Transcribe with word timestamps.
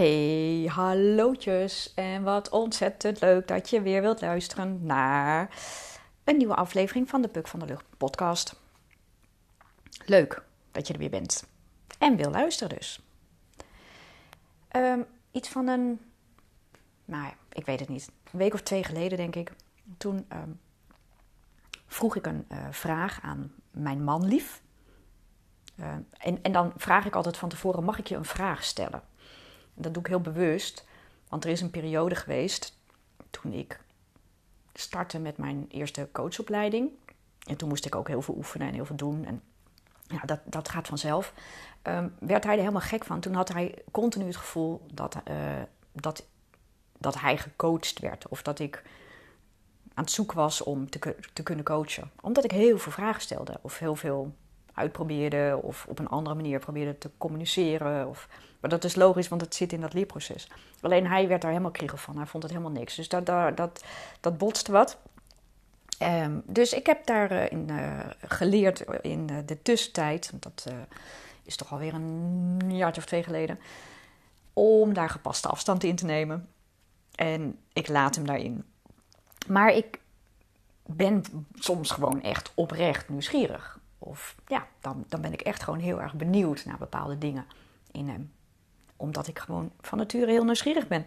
Hey, 0.00 0.64
hallootjes 0.66 1.94
en 1.94 2.22
wat 2.22 2.48
ontzettend 2.48 3.20
leuk 3.20 3.48
dat 3.48 3.70
je 3.70 3.82
weer 3.82 4.00
wilt 4.00 4.20
luisteren 4.20 4.86
naar 4.86 5.50
een 6.24 6.36
nieuwe 6.36 6.54
aflevering 6.54 7.08
van 7.08 7.22
de 7.22 7.28
Puk 7.28 7.48
van 7.48 7.60
de 7.60 7.66
Lucht 7.66 7.84
podcast. 7.96 8.60
Leuk 10.04 10.42
dat 10.72 10.86
je 10.86 10.92
er 10.92 10.98
weer 10.98 11.10
bent 11.10 11.46
en 11.98 12.16
wil 12.16 12.30
luisteren 12.30 12.76
dus. 12.76 13.00
Ehm, 14.68 15.00
iets 15.30 15.48
van 15.48 15.68
een, 15.68 16.00
nou 17.04 17.32
ik 17.52 17.66
weet 17.66 17.80
het 17.80 17.88
niet, 17.88 18.10
een 18.32 18.38
week 18.38 18.54
of 18.54 18.60
twee 18.60 18.84
geleden 18.84 19.18
denk 19.18 19.36
ik, 19.36 19.52
toen 19.98 20.24
ehm, 20.28 20.50
vroeg 21.86 22.16
ik 22.16 22.26
een 22.26 22.46
uh, 22.48 22.58
vraag 22.70 23.20
aan 23.22 23.52
mijn 23.70 24.04
man 24.04 24.26
lief. 24.26 24.62
Uh, 25.76 25.86
en, 26.18 26.42
en 26.42 26.52
dan 26.52 26.72
vraag 26.76 27.06
ik 27.06 27.14
altijd 27.14 27.36
van 27.36 27.48
tevoren, 27.48 27.84
mag 27.84 27.98
ik 27.98 28.06
je 28.06 28.16
een 28.16 28.24
vraag 28.24 28.64
stellen? 28.64 29.09
Dat 29.74 29.94
doe 29.94 30.02
ik 30.02 30.08
heel 30.08 30.20
bewust, 30.20 30.84
want 31.28 31.44
er 31.44 31.50
is 31.50 31.60
een 31.60 31.70
periode 31.70 32.14
geweest 32.14 32.78
toen 33.30 33.52
ik 33.52 33.80
startte 34.74 35.18
met 35.18 35.36
mijn 35.36 35.66
eerste 35.68 36.08
coachopleiding. 36.12 36.90
En 37.46 37.56
toen 37.56 37.68
moest 37.68 37.86
ik 37.86 37.94
ook 37.94 38.08
heel 38.08 38.22
veel 38.22 38.36
oefenen 38.36 38.68
en 38.68 38.74
heel 38.74 38.84
veel 38.84 38.96
doen. 38.96 39.24
En 39.24 39.42
ja, 40.06 40.20
dat, 40.24 40.40
dat 40.44 40.68
gaat 40.68 40.86
vanzelf. 40.88 41.32
Um, 41.82 42.14
werd 42.18 42.44
hij 42.44 42.52
er 42.52 42.58
helemaal 42.58 42.80
gek 42.80 43.04
van. 43.04 43.20
Toen 43.20 43.34
had 43.34 43.48
hij 43.48 43.82
continu 43.90 44.24
het 44.26 44.36
gevoel 44.36 44.86
dat, 44.94 45.16
uh, 45.30 45.34
dat, 45.92 46.26
dat 46.98 47.20
hij 47.20 47.38
gecoacht 47.38 47.98
werd. 47.98 48.28
Of 48.28 48.42
dat 48.42 48.58
ik 48.58 48.82
aan 49.94 50.04
het 50.04 50.12
zoeken 50.12 50.36
was 50.36 50.62
om 50.62 50.90
te, 50.90 51.16
te 51.32 51.42
kunnen 51.42 51.64
coachen. 51.64 52.10
Omdat 52.20 52.44
ik 52.44 52.50
heel 52.50 52.78
veel 52.78 52.92
vragen 52.92 53.22
stelde. 53.22 53.58
Of 53.60 53.78
heel 53.78 53.96
veel 53.96 54.34
uitprobeerde. 54.80 55.58
Of 55.62 55.86
op 55.88 55.98
een 55.98 56.08
andere 56.08 56.36
manier 56.36 56.58
probeerde 56.58 56.98
te 56.98 57.10
communiceren. 57.18 58.08
Of 58.08 58.28
maar 58.60 58.70
dat 58.70 58.84
is 58.84 58.94
logisch, 58.94 59.28
want 59.28 59.40
het 59.40 59.54
zit 59.54 59.72
in 59.72 59.80
dat 59.80 59.92
leerproces. 59.92 60.48
Alleen 60.80 61.06
hij 61.06 61.28
werd 61.28 61.40
daar 61.40 61.50
helemaal 61.50 61.72
kriegel 61.72 61.98
van. 61.98 62.16
Hij 62.16 62.26
vond 62.26 62.42
het 62.42 62.52
helemaal 62.52 62.72
niks. 62.72 62.94
Dus 62.94 63.08
dat, 63.08 63.26
dat, 63.26 63.84
dat, 64.20 64.38
botste 64.38 64.72
wat. 64.72 64.98
Um, 66.02 66.42
dus 66.46 66.72
ik 66.72 66.86
heb 66.86 67.06
daarin 67.06 67.68
uh, 67.70 67.76
uh, 67.76 68.00
geleerd 68.20 68.84
in 69.00 69.28
uh, 69.30 69.36
de 69.46 69.62
tussentijd. 69.62 70.32
Dat 70.34 70.66
is 71.42 71.56
toch 71.56 71.72
alweer 71.72 71.94
een 71.94 72.76
jaartje 72.76 73.00
of 73.00 73.06
twee 73.06 73.22
geleden. 73.22 73.58
Om 74.52 74.94
daar 74.94 75.10
gepaste 75.10 75.48
afstand 75.48 75.84
in 75.84 75.96
te 75.96 76.04
nemen. 76.04 76.48
En 77.14 77.58
ik 77.72 77.88
laat 77.88 78.14
hem 78.14 78.26
daarin. 78.26 78.64
Maar 79.48 79.74
ik 79.74 80.00
ben 80.86 81.24
soms 81.54 81.90
gewoon 81.90 82.22
echt 82.22 82.52
oprecht 82.54 83.08
nieuwsgierig. 83.08 83.79
Of 84.02 84.36
ja, 84.46 84.66
dan, 84.80 85.04
dan 85.08 85.20
ben 85.20 85.32
ik 85.32 85.40
echt 85.40 85.62
gewoon 85.62 85.78
heel 85.78 86.00
erg 86.00 86.14
benieuwd 86.14 86.64
naar 86.64 86.78
bepaalde 86.78 87.18
dingen 87.18 87.46
in 87.92 88.08
hem 88.08 88.32
omdat 89.00 89.26
ik 89.26 89.38
gewoon 89.38 89.70
van 89.80 89.98
nature 89.98 90.30
heel 90.30 90.44
nieuwsgierig 90.44 90.88
ben. 90.88 91.06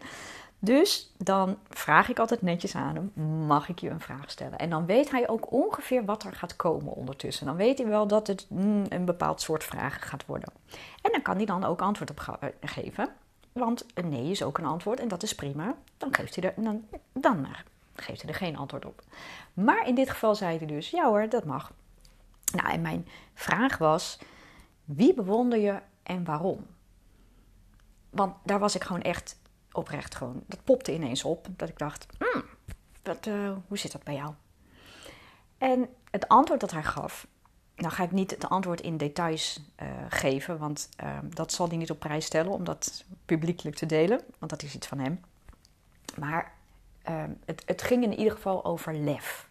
Dus 0.59 1.13
dan 1.17 1.57
vraag 1.69 2.09
ik 2.09 2.19
altijd 2.19 2.41
netjes 2.41 2.75
aan 2.75 2.95
hem: 2.95 3.23
mag 3.45 3.69
ik 3.69 3.79
je 3.79 3.89
een 3.89 3.99
vraag 3.99 4.31
stellen? 4.31 4.57
En 4.57 4.69
dan 4.69 4.85
weet 4.85 5.11
hij 5.11 5.29
ook 5.29 5.51
ongeveer 5.51 6.05
wat 6.05 6.23
er 6.23 6.33
gaat 6.33 6.55
komen 6.55 6.93
ondertussen. 6.93 7.45
Dan 7.45 7.55
weet 7.55 7.77
hij 7.77 7.87
wel 7.87 8.07
dat 8.07 8.27
het 8.27 8.45
mm, 8.49 8.85
een 8.89 9.05
bepaald 9.05 9.41
soort 9.41 9.63
vraag 9.63 10.09
gaat 10.09 10.25
worden. 10.25 10.53
En 11.01 11.11
dan 11.11 11.21
kan 11.21 11.35
hij 11.35 11.45
dan 11.45 11.63
ook 11.63 11.81
antwoord 11.81 12.09
op 12.09 12.37
eh, 12.39 12.49
geven. 12.61 13.09
Want 13.51 13.85
een 13.93 14.09
nee 14.09 14.31
is 14.31 14.43
ook 14.43 14.57
een 14.57 14.65
antwoord 14.65 14.99
en 14.99 15.07
dat 15.07 15.23
is 15.23 15.35
prima. 15.35 15.75
Dan 15.97 16.13
geeft 16.13 16.35
hij 16.35 16.43
er, 16.43 16.63
dan, 16.63 16.85
dan 17.11 17.47
geeft 17.95 18.21
hij 18.21 18.31
er 18.31 18.37
geen 18.37 18.57
antwoord 18.57 18.85
op. 18.85 19.03
Maar 19.53 19.87
in 19.87 19.95
dit 19.95 20.09
geval 20.09 20.35
zei 20.35 20.57
hij 20.57 20.67
dus: 20.67 20.89
ja 20.89 21.07
hoor, 21.07 21.29
dat 21.29 21.45
mag. 21.45 21.71
Nou, 22.53 22.69
en 22.69 22.81
mijn 22.81 23.07
vraag 23.33 23.77
was: 23.77 24.19
wie 24.83 25.13
bewonder 25.13 25.59
je 25.59 25.79
en 26.03 26.23
waarom? 26.23 26.65
Want 28.09 28.35
daar 28.43 28.59
was 28.59 28.75
ik 28.75 28.83
gewoon 28.83 29.01
echt 29.01 29.39
oprecht 29.71 30.15
gewoon. 30.15 30.43
Dat 30.47 30.63
popte 30.63 30.93
ineens 30.93 31.23
op. 31.23 31.47
Dat 31.49 31.69
ik 31.69 31.77
dacht, 31.77 32.05
hmm, 32.17 32.43
wat, 33.03 33.25
uh, 33.25 33.51
hoe 33.67 33.77
zit 33.77 33.91
dat 33.91 34.03
bij 34.03 34.15
jou? 34.15 34.33
En 35.57 35.89
het 36.11 36.27
antwoord 36.27 36.59
dat 36.59 36.71
hij 36.71 36.83
gaf, 36.83 37.27
nou 37.75 37.93
ga 37.93 38.03
ik 38.03 38.11
niet 38.11 38.31
het 38.31 38.49
antwoord 38.49 38.81
in 38.81 38.97
details 38.97 39.61
uh, 39.81 39.87
geven, 40.09 40.57
want 40.57 40.89
uh, 41.03 41.17
dat 41.23 41.51
zal 41.51 41.67
hij 41.67 41.77
niet 41.77 41.91
op 41.91 41.99
prijs 41.99 42.25
stellen 42.25 42.51
om 42.51 42.63
dat 42.63 43.05
publiekelijk 43.25 43.75
te 43.75 43.85
delen, 43.85 44.21
want 44.39 44.51
dat 44.51 44.63
is 44.63 44.75
iets 44.75 44.87
van 44.87 44.99
hem. 44.99 45.21
Maar 46.17 46.53
ehm, 47.01 47.31
het, 47.45 47.63
het, 47.65 47.81
ging 47.81 48.03
in 48.03 48.17
ieder 48.17 48.33
geval 48.33 48.65
over 48.65 48.95
lef. 48.95 49.49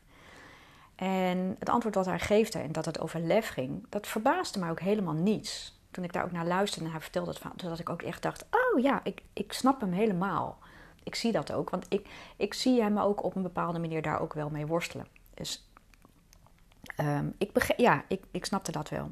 En 1.02 1.56
het 1.58 1.68
antwoord 1.68 1.94
dat 1.94 2.06
hij 2.06 2.18
geefde 2.18 2.58
en 2.58 2.72
dat 2.72 2.84
het 2.84 3.00
over 3.00 3.20
lef 3.20 3.48
ging, 3.48 3.86
dat 3.88 4.06
verbaasde 4.06 4.58
mij 4.58 4.70
ook 4.70 4.80
helemaal 4.80 5.14
niets 5.14 5.80
toen 5.90 6.04
ik 6.04 6.12
daar 6.12 6.24
ook 6.24 6.32
naar 6.32 6.46
luisterde 6.46 6.84
en 6.84 6.92
hij 6.92 7.00
vertelde 7.00 7.30
het 7.30 7.38
van, 7.38 7.52
dat 7.56 7.78
ik 7.78 7.88
ook 7.88 8.02
echt 8.02 8.22
dacht: 8.22 8.44
oh 8.50 8.80
ja, 8.82 9.00
ik, 9.04 9.22
ik 9.32 9.52
snap 9.52 9.80
hem 9.80 9.92
helemaal. 9.92 10.58
Ik 11.02 11.14
zie 11.14 11.32
dat 11.32 11.52
ook, 11.52 11.70
want 11.70 11.86
ik, 11.88 12.08
ik 12.36 12.54
zie 12.54 12.82
hem 12.82 12.98
ook 12.98 13.24
op 13.24 13.36
een 13.36 13.42
bepaalde 13.42 13.78
manier 13.78 14.02
daar 14.02 14.20
ook 14.20 14.32
wel 14.32 14.50
mee 14.50 14.66
worstelen. 14.66 15.06
Dus 15.34 15.68
um, 17.00 17.34
ik, 17.38 17.74
ja, 17.76 18.04
ik, 18.08 18.24
ik 18.30 18.44
snapte 18.44 18.72
dat 18.72 18.88
wel. 18.88 19.10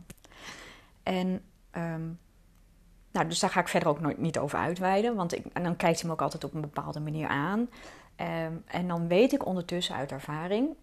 En 1.02 1.26
um, 1.72 2.18
nou, 3.12 3.28
dus 3.28 3.38
daar 3.38 3.50
ga 3.50 3.60
ik 3.60 3.68
verder 3.68 3.88
ook 3.88 4.00
nooit 4.00 4.18
niet 4.18 4.38
over 4.38 4.58
uitweiden, 4.58 5.14
want 5.14 5.34
ik, 5.34 5.46
en 5.52 5.62
dan 5.62 5.76
kijkt 5.76 5.98
hij 5.98 6.06
me 6.06 6.14
ook 6.14 6.22
altijd 6.22 6.44
op 6.44 6.54
een 6.54 6.60
bepaalde 6.60 7.00
manier 7.00 7.28
aan. 7.28 7.58
Um, 8.16 8.62
en 8.66 8.88
dan 8.88 9.08
weet 9.08 9.32
ik 9.32 9.46
ondertussen 9.46 9.94
uit 9.94 10.12
ervaring, 10.12 10.76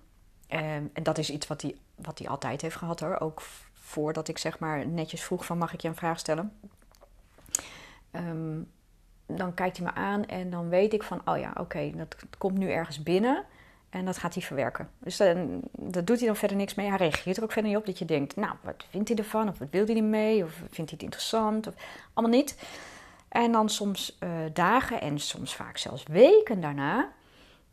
en 0.47 0.91
dat 1.03 1.17
is 1.17 1.29
iets 1.29 1.47
wat 1.47 1.61
hij, 1.61 1.75
wat 1.95 2.27
altijd 2.27 2.61
heeft 2.61 2.75
gehad 2.75 2.99
hoor, 2.99 3.19
ook 3.19 3.41
voordat 3.73 4.27
ik 4.27 4.37
zeg 4.37 4.59
maar 4.59 4.87
netjes 4.87 5.23
vroeg 5.23 5.45
van 5.45 5.57
mag 5.57 5.73
ik 5.73 5.81
je 5.81 5.87
een 5.87 5.95
vraag 5.95 6.19
stellen. 6.19 6.59
Um, 8.11 8.71
dan 9.25 9.53
kijkt 9.53 9.77
hij 9.77 9.85
me 9.85 9.93
aan 9.93 10.25
en 10.25 10.49
dan 10.49 10.69
weet 10.69 10.93
ik 10.93 11.03
van, 11.03 11.21
oh 11.25 11.37
ja, 11.37 11.51
oké, 11.59 11.91
dat 11.95 12.15
komt 12.37 12.57
nu 12.57 12.69
ergens 12.71 13.03
binnen 13.03 13.45
en 13.89 14.05
dat 14.05 14.17
gaat 14.17 14.33
hij 14.33 14.43
verwerken. 14.43 14.89
Dus 14.99 15.17
dan, 15.17 15.61
dat 15.71 16.07
doet 16.07 16.17
hij 16.17 16.27
dan 16.27 16.35
verder 16.35 16.57
niks 16.57 16.75
mee. 16.75 16.87
Hij 16.87 16.97
reageert 16.97 17.37
er 17.37 17.43
ook 17.43 17.51
verder 17.51 17.71
niet 17.71 17.79
op 17.79 17.85
dat 17.85 17.99
je 17.99 18.05
denkt, 18.05 18.35
nou, 18.35 18.55
wat 18.61 18.85
vindt 18.89 19.09
hij 19.09 19.17
ervan? 19.17 19.47
Of 19.49 19.57
wat 19.57 19.67
wil 19.71 19.85
hij 19.85 19.95
ermee? 19.95 20.43
Of 20.43 20.51
vindt 20.51 20.75
hij 20.75 20.85
het 20.91 21.01
interessant? 21.01 21.67
Of, 21.67 21.73
allemaal 22.13 22.37
niet. 22.37 22.57
En 23.29 23.51
dan 23.51 23.69
soms 23.69 24.17
uh, 24.19 24.29
dagen 24.53 25.01
en 25.01 25.19
soms 25.19 25.55
vaak 25.55 25.77
zelfs 25.77 26.03
weken 26.03 26.61
daarna, 26.61 27.11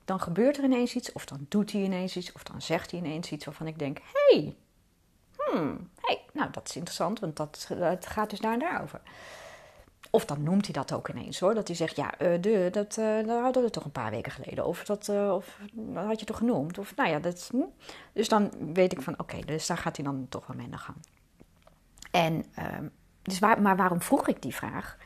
dan 0.04 0.20
gebeurt 0.20 0.58
er 0.58 0.64
ineens 0.64 0.94
iets, 0.94 1.12
of 1.12 1.24
dan 1.24 1.46
doet 1.48 1.72
hij 1.72 1.82
ineens 1.82 2.16
iets, 2.16 2.32
of 2.32 2.42
dan 2.42 2.62
zegt 2.62 2.90
hij 2.90 3.00
ineens 3.00 3.30
iets 3.30 3.44
waarvan 3.44 3.66
ik 3.66 3.78
denk, 3.78 3.98
hey, 4.12 4.56
hmm, 5.36 5.90
hey, 6.00 6.20
nou 6.32 6.50
dat 6.50 6.68
is 6.68 6.76
interessant, 6.76 7.20
want 7.20 7.36
dat, 7.36 7.66
het 7.68 8.06
gaat 8.06 8.30
dus 8.30 8.40
daar 8.40 8.52
en 8.52 8.58
daarover. 8.58 9.00
Of 10.10 10.24
dan 10.24 10.42
noemt 10.42 10.64
hij 10.64 10.72
dat 10.72 10.92
ook 10.92 11.08
ineens 11.08 11.40
hoor. 11.40 11.54
Dat 11.54 11.66
hij 11.66 11.76
zegt, 11.76 11.96
ja, 11.96 12.20
uh, 12.20 12.42
de, 12.42 12.68
dat, 12.72 12.96
uh, 12.96 13.42
hadden 13.42 13.62
we 13.62 13.70
toch 13.70 13.84
een 13.84 13.92
paar 13.92 14.10
weken 14.10 14.32
geleden. 14.32 14.66
Of 14.66 14.84
dat, 14.84 15.08
uh, 15.08 15.34
of, 15.34 15.58
had 15.94 16.20
je 16.20 16.26
toch 16.26 16.36
genoemd. 16.36 16.78
Of 16.78 16.96
nou 16.96 17.08
ja, 17.08 17.18
dat, 17.18 17.48
hm. 17.50 17.62
Dus 18.12 18.28
dan 18.28 18.72
weet 18.74 18.92
ik 18.92 19.02
van, 19.02 19.18
oké, 19.18 19.40
dus 19.40 19.66
daar 19.66 19.78
gaat 19.78 19.96
hij 19.96 20.04
dan 20.04 20.26
toch 20.28 20.46
wel 20.46 20.56
mee 20.56 20.68
naar 20.68 20.78
gaan. 20.78 21.00
En, 22.10 22.44
ehm, 22.54 22.88
dus 23.22 23.38
waar, 23.38 23.62
maar 23.62 23.76
waarom 23.76 24.00
vroeg 24.00 24.28
ik 24.28 24.42
die 24.42 24.54
vraag? 24.54 24.96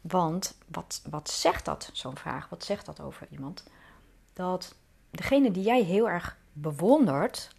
Want 0.00 0.58
wat, 0.66 1.02
wat 1.10 1.30
zegt 1.30 1.64
dat, 1.64 1.90
zo'n 1.92 2.16
vraag? 2.16 2.48
Wat 2.48 2.64
zegt 2.64 2.86
dat 2.86 3.00
over 3.00 3.26
iemand? 3.30 3.64
Dat 4.32 4.74
degene 5.10 5.50
die 5.50 5.62
jij 5.62 5.82
heel 5.82 6.08
erg 6.08 6.38
bewondert, 6.52 7.50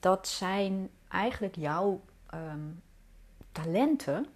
dat 0.00 0.28
zijn 0.28 0.90
eigenlijk 1.08 1.56
jouw 1.56 2.00
um, 2.34 2.82
talenten 3.52 4.26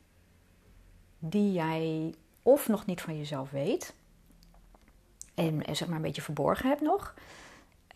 die 1.18 1.52
jij 1.52 2.14
of 2.42 2.68
nog 2.68 2.86
niet 2.86 3.00
van 3.00 3.16
jezelf 3.16 3.50
weet 3.50 3.94
en 5.34 5.76
zeg 5.76 5.88
maar 5.88 5.96
een 5.96 6.02
beetje 6.02 6.22
verborgen 6.22 6.68
hebt 6.68 6.80
nog, 6.80 7.14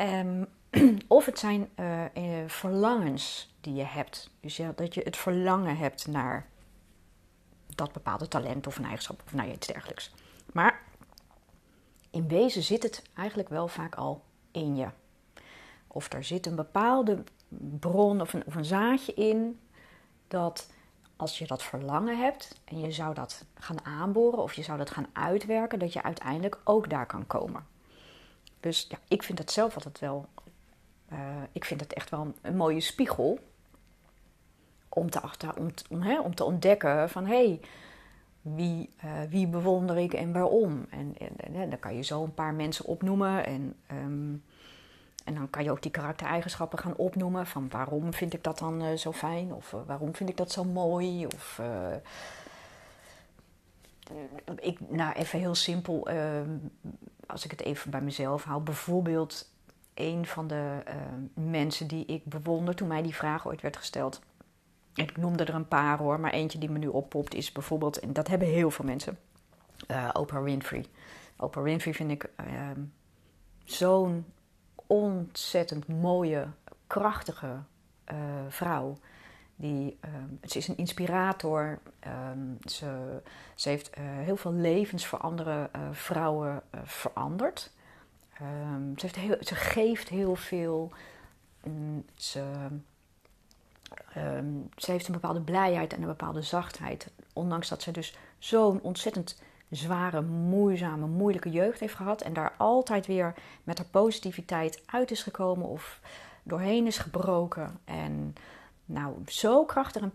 um, 0.00 0.46
of 1.08 1.26
het 1.26 1.38
zijn 1.38 1.68
uh, 1.76 2.04
verlangens 2.46 3.54
die 3.60 3.74
je 3.74 3.84
hebt. 3.84 4.30
Dus 4.40 4.56
ja, 4.56 4.72
dat 4.76 4.94
je 4.94 5.00
het 5.04 5.16
verlangen 5.16 5.76
hebt 5.76 6.06
naar 6.06 6.46
dat 7.74 7.92
bepaalde 7.92 8.28
talent 8.28 8.66
of 8.66 8.76
een 8.76 8.84
eigenschap 8.84 9.22
of 9.26 9.32
nou 9.32 9.50
iets 9.50 9.66
dergelijks. 9.66 10.12
Maar 10.52 10.82
in 12.14 12.28
wezen 12.28 12.62
zit 12.62 12.82
het 12.82 13.02
eigenlijk 13.14 13.48
wel 13.48 13.68
vaak 13.68 13.94
al 13.94 14.22
in 14.50 14.76
je. 14.76 14.86
Of 15.86 16.12
er 16.12 16.24
zit 16.24 16.46
een 16.46 16.54
bepaalde 16.54 17.24
bron 17.80 18.20
of 18.20 18.32
een, 18.32 18.46
of 18.46 18.54
een 18.54 18.64
zaadje 18.64 19.14
in 19.14 19.60
dat 20.28 20.70
als 21.16 21.38
je 21.38 21.46
dat 21.46 21.62
verlangen 21.62 22.18
hebt 22.18 22.60
en 22.64 22.80
je 22.80 22.90
zou 22.90 23.14
dat 23.14 23.44
gaan 23.54 23.84
aanboren 23.84 24.42
of 24.42 24.52
je 24.52 24.62
zou 24.62 24.78
dat 24.78 24.90
gaan 24.90 25.06
uitwerken, 25.12 25.78
dat 25.78 25.92
je 25.92 26.02
uiteindelijk 26.02 26.58
ook 26.64 26.90
daar 26.90 27.06
kan 27.06 27.26
komen. 27.26 27.66
Dus 28.60 28.86
ja, 28.88 28.98
ik 29.08 29.22
vind 29.22 29.38
het 29.38 29.50
zelf 29.50 29.74
altijd 29.74 29.98
wel, 29.98 30.26
uh, 31.12 31.18
ik 31.52 31.64
vind 31.64 31.80
het 31.80 31.92
echt 31.92 32.10
wel 32.10 32.34
een, 32.42 32.56
mooie 32.56 32.80
spiegel 32.80 33.38
om 34.88 35.10
te, 35.10 35.20
achter, 35.20 35.56
om, 35.56 35.70
om, 35.90 36.02
hè, 36.02 36.20
om 36.20 36.34
te 36.34 36.44
ontdekken 36.44 37.10
van 37.10 37.26
hé, 37.26 37.46
hey, 37.46 37.60
wie, 38.44 38.90
uh, 39.04 39.10
wie 39.30 39.46
bewonder 39.46 39.98
ik 39.98 40.12
en 40.12 40.32
waarom? 40.32 40.86
En, 40.90 41.14
en, 41.36 41.70
dan 41.70 41.78
kan 41.78 41.96
je 41.96 42.02
zo 42.02 42.22
een 42.24 42.34
paar 42.34 42.54
mensen 42.54 42.84
opnoemen 42.84 43.46
en 43.46 43.74
um, 43.92 44.42
en 45.24 45.34
dan 45.34 45.50
kan 45.50 45.64
je 45.64 45.70
ook 45.70 45.82
die 45.82 45.90
karaktereigenschappen 45.90 46.78
gaan 46.78 46.96
opnoemen. 46.96 47.46
Van 47.46 47.68
waarom 47.68 48.12
vind 48.12 48.32
ik 48.32 48.44
dat 48.44 48.58
dan 48.58 48.82
uh, 48.82 48.96
zo 48.96 49.12
fijn? 49.12 49.52
Of 49.52 49.72
uh, 49.72 49.80
waarom 49.86 50.14
vind 50.14 50.30
ik 50.30 50.36
dat 50.36 50.52
zo 50.52 50.64
mooi? 50.64 51.26
Of 51.26 51.60
ik, 54.56 54.90
nou, 54.90 55.12
even 55.12 55.38
heel 55.38 55.54
simpel, 55.54 56.08
ehm, 56.08 56.56
als 57.26 57.44
ik 57.44 57.50
het 57.50 57.60
even 57.60 57.90
bij 57.90 58.00
mezelf 58.00 58.44
hou. 58.44 58.62
Bijvoorbeeld 58.62 59.50
een 59.94 60.26
van 60.26 60.46
de 60.46 60.82
ehm, 60.84 61.50
mensen 61.50 61.86
die 61.86 62.06
ik 62.06 62.24
bewonder 62.24 62.74
toen 62.74 62.88
mij 62.88 63.02
die 63.02 63.14
vraag 63.14 63.46
ooit 63.46 63.60
werd 63.60 63.76
gesteld. 63.76 64.20
Ik 64.94 65.16
noemde 65.16 65.44
er 65.44 65.54
een 65.54 65.68
paar 65.68 65.98
hoor, 65.98 66.20
maar 66.20 66.32
eentje 66.32 66.58
die 66.58 66.70
me 66.70 66.78
nu 66.78 66.86
oppopt 66.86 67.34
is 67.34 67.52
bijvoorbeeld, 67.52 67.98
en 67.98 68.12
dat 68.12 68.28
hebben 68.28 68.48
heel 68.48 68.70
veel 68.70 68.84
mensen, 68.84 69.18
uh, 69.90 70.08
Oprah 70.12 70.42
Winfrey. 70.42 70.86
Oprah 71.36 71.64
Winfrey 71.64 71.94
vind 71.94 72.10
ik 72.10 72.30
ehm, 72.36 72.80
zo'n 73.64 74.24
ontzettend 74.86 75.88
mooie, 75.88 76.46
krachtige 76.86 77.62
uh, 78.12 78.16
vrouw. 78.48 78.98
Die, 79.56 79.98
uh, 80.04 80.10
ze 80.42 80.58
is 80.58 80.68
een 80.68 80.76
inspirator. 80.76 81.78
Um, 82.30 82.58
ze, 82.64 83.20
ze, 83.54 83.68
heeft 83.68 83.98
uh, 83.98 84.04
heel 84.04 84.36
veel 84.36 84.52
levens 84.52 85.06
voor 85.06 85.18
andere 85.18 85.70
vrouwen 85.92 86.62
veranderd. 86.84 87.72
Ze, 88.96 88.96
heeft 88.96 89.16
heel, 89.16 89.36
ze, 89.40 89.54
geeft 89.54 90.08
heel 90.08 90.34
veel. 90.34 90.92
Um, 91.66 92.04
ze, 92.14 92.44
ze, 94.76 94.90
heeft 94.90 95.06
een 95.06 95.12
bepaalde 95.12 95.40
blijheid 95.40 95.92
en 95.92 96.00
een 96.00 96.08
bepaalde 96.08 96.42
zachtheid. 96.42 97.10
Ondanks 97.32 97.68
dat 97.68 97.82
ze 97.82 97.90
dus 97.90 98.16
zo'n 98.38 98.80
ontzettend 98.80 99.42
zware, 99.70 100.22
moeizame, 100.22 101.06
moeilijke 101.06 101.50
jeugd 101.50 101.80
heeft 101.80 101.94
gehad. 101.94 102.22
En 102.22 102.32
daar 102.32 102.54
altijd 102.56 103.06
weer 103.06 103.34
met 103.64 103.78
haar 103.78 103.86
positiviteit 103.86 104.82
uit 104.86 105.10
is 105.10 105.22
gekomen 105.22 105.66
of 105.66 106.00
doorheen 106.42 106.86
is 106.86 106.98
gebroken. 106.98 107.80
En 107.84 108.34
nou, 108.84 109.14
zo 109.26 109.64
krachtig 109.64 110.02
en 110.02 110.12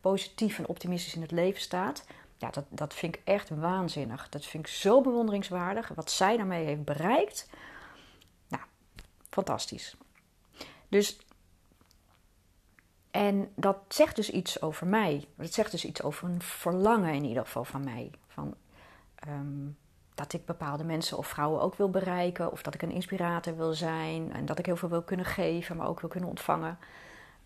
positief 0.00 0.58
en 0.58 0.68
optimistisch 0.68 1.14
in 1.14 1.22
het 1.22 1.30
leven 1.30 1.60
staat. 1.60 2.04
Ja, 2.36 2.50
dat, 2.50 2.64
dat 2.68 2.94
vind 2.94 3.14
ik 3.14 3.22
echt 3.24 3.48
waanzinnig. 3.48 4.28
Dat 4.28 4.44
vind 4.44 4.66
ik 4.66 4.72
zo 4.72 5.00
bewonderingswaardig. 5.00 5.88
Wat 5.94 6.10
zij 6.10 6.36
daarmee 6.36 6.64
heeft 6.64 6.84
bereikt. 6.84 7.48
Nou, 8.48 8.62
fantastisch. 9.30 9.96
Dus, 10.88 11.18
en 13.18 13.52
dat 13.54 13.76
zegt 13.88 14.16
dus 14.16 14.30
iets 14.30 14.62
over 14.62 14.86
mij. 14.86 15.28
Dat 15.36 15.52
zegt 15.52 15.70
dus 15.70 15.84
iets 15.84 16.02
over 16.02 16.28
een 16.28 16.42
verlangen 16.42 17.14
in 17.14 17.24
ieder 17.24 17.44
geval 17.44 17.64
van 17.64 17.84
mij. 17.84 18.10
Van, 18.28 18.54
um, 19.28 19.76
dat 20.14 20.32
ik 20.32 20.44
bepaalde 20.44 20.84
mensen 20.84 21.18
of 21.18 21.26
vrouwen 21.26 21.60
ook 21.60 21.74
wil 21.74 21.90
bereiken. 21.90 22.52
Of 22.52 22.62
dat 22.62 22.74
ik 22.74 22.82
een 22.82 22.90
inspirator 22.90 23.56
wil 23.56 23.72
zijn. 23.72 24.32
En 24.32 24.46
dat 24.46 24.58
ik 24.58 24.66
heel 24.66 24.76
veel 24.76 24.88
wil 24.88 25.02
kunnen 25.02 25.26
geven, 25.26 25.76
maar 25.76 25.88
ook 25.88 26.00
wil 26.00 26.08
kunnen 26.08 26.28
ontvangen. 26.28 26.78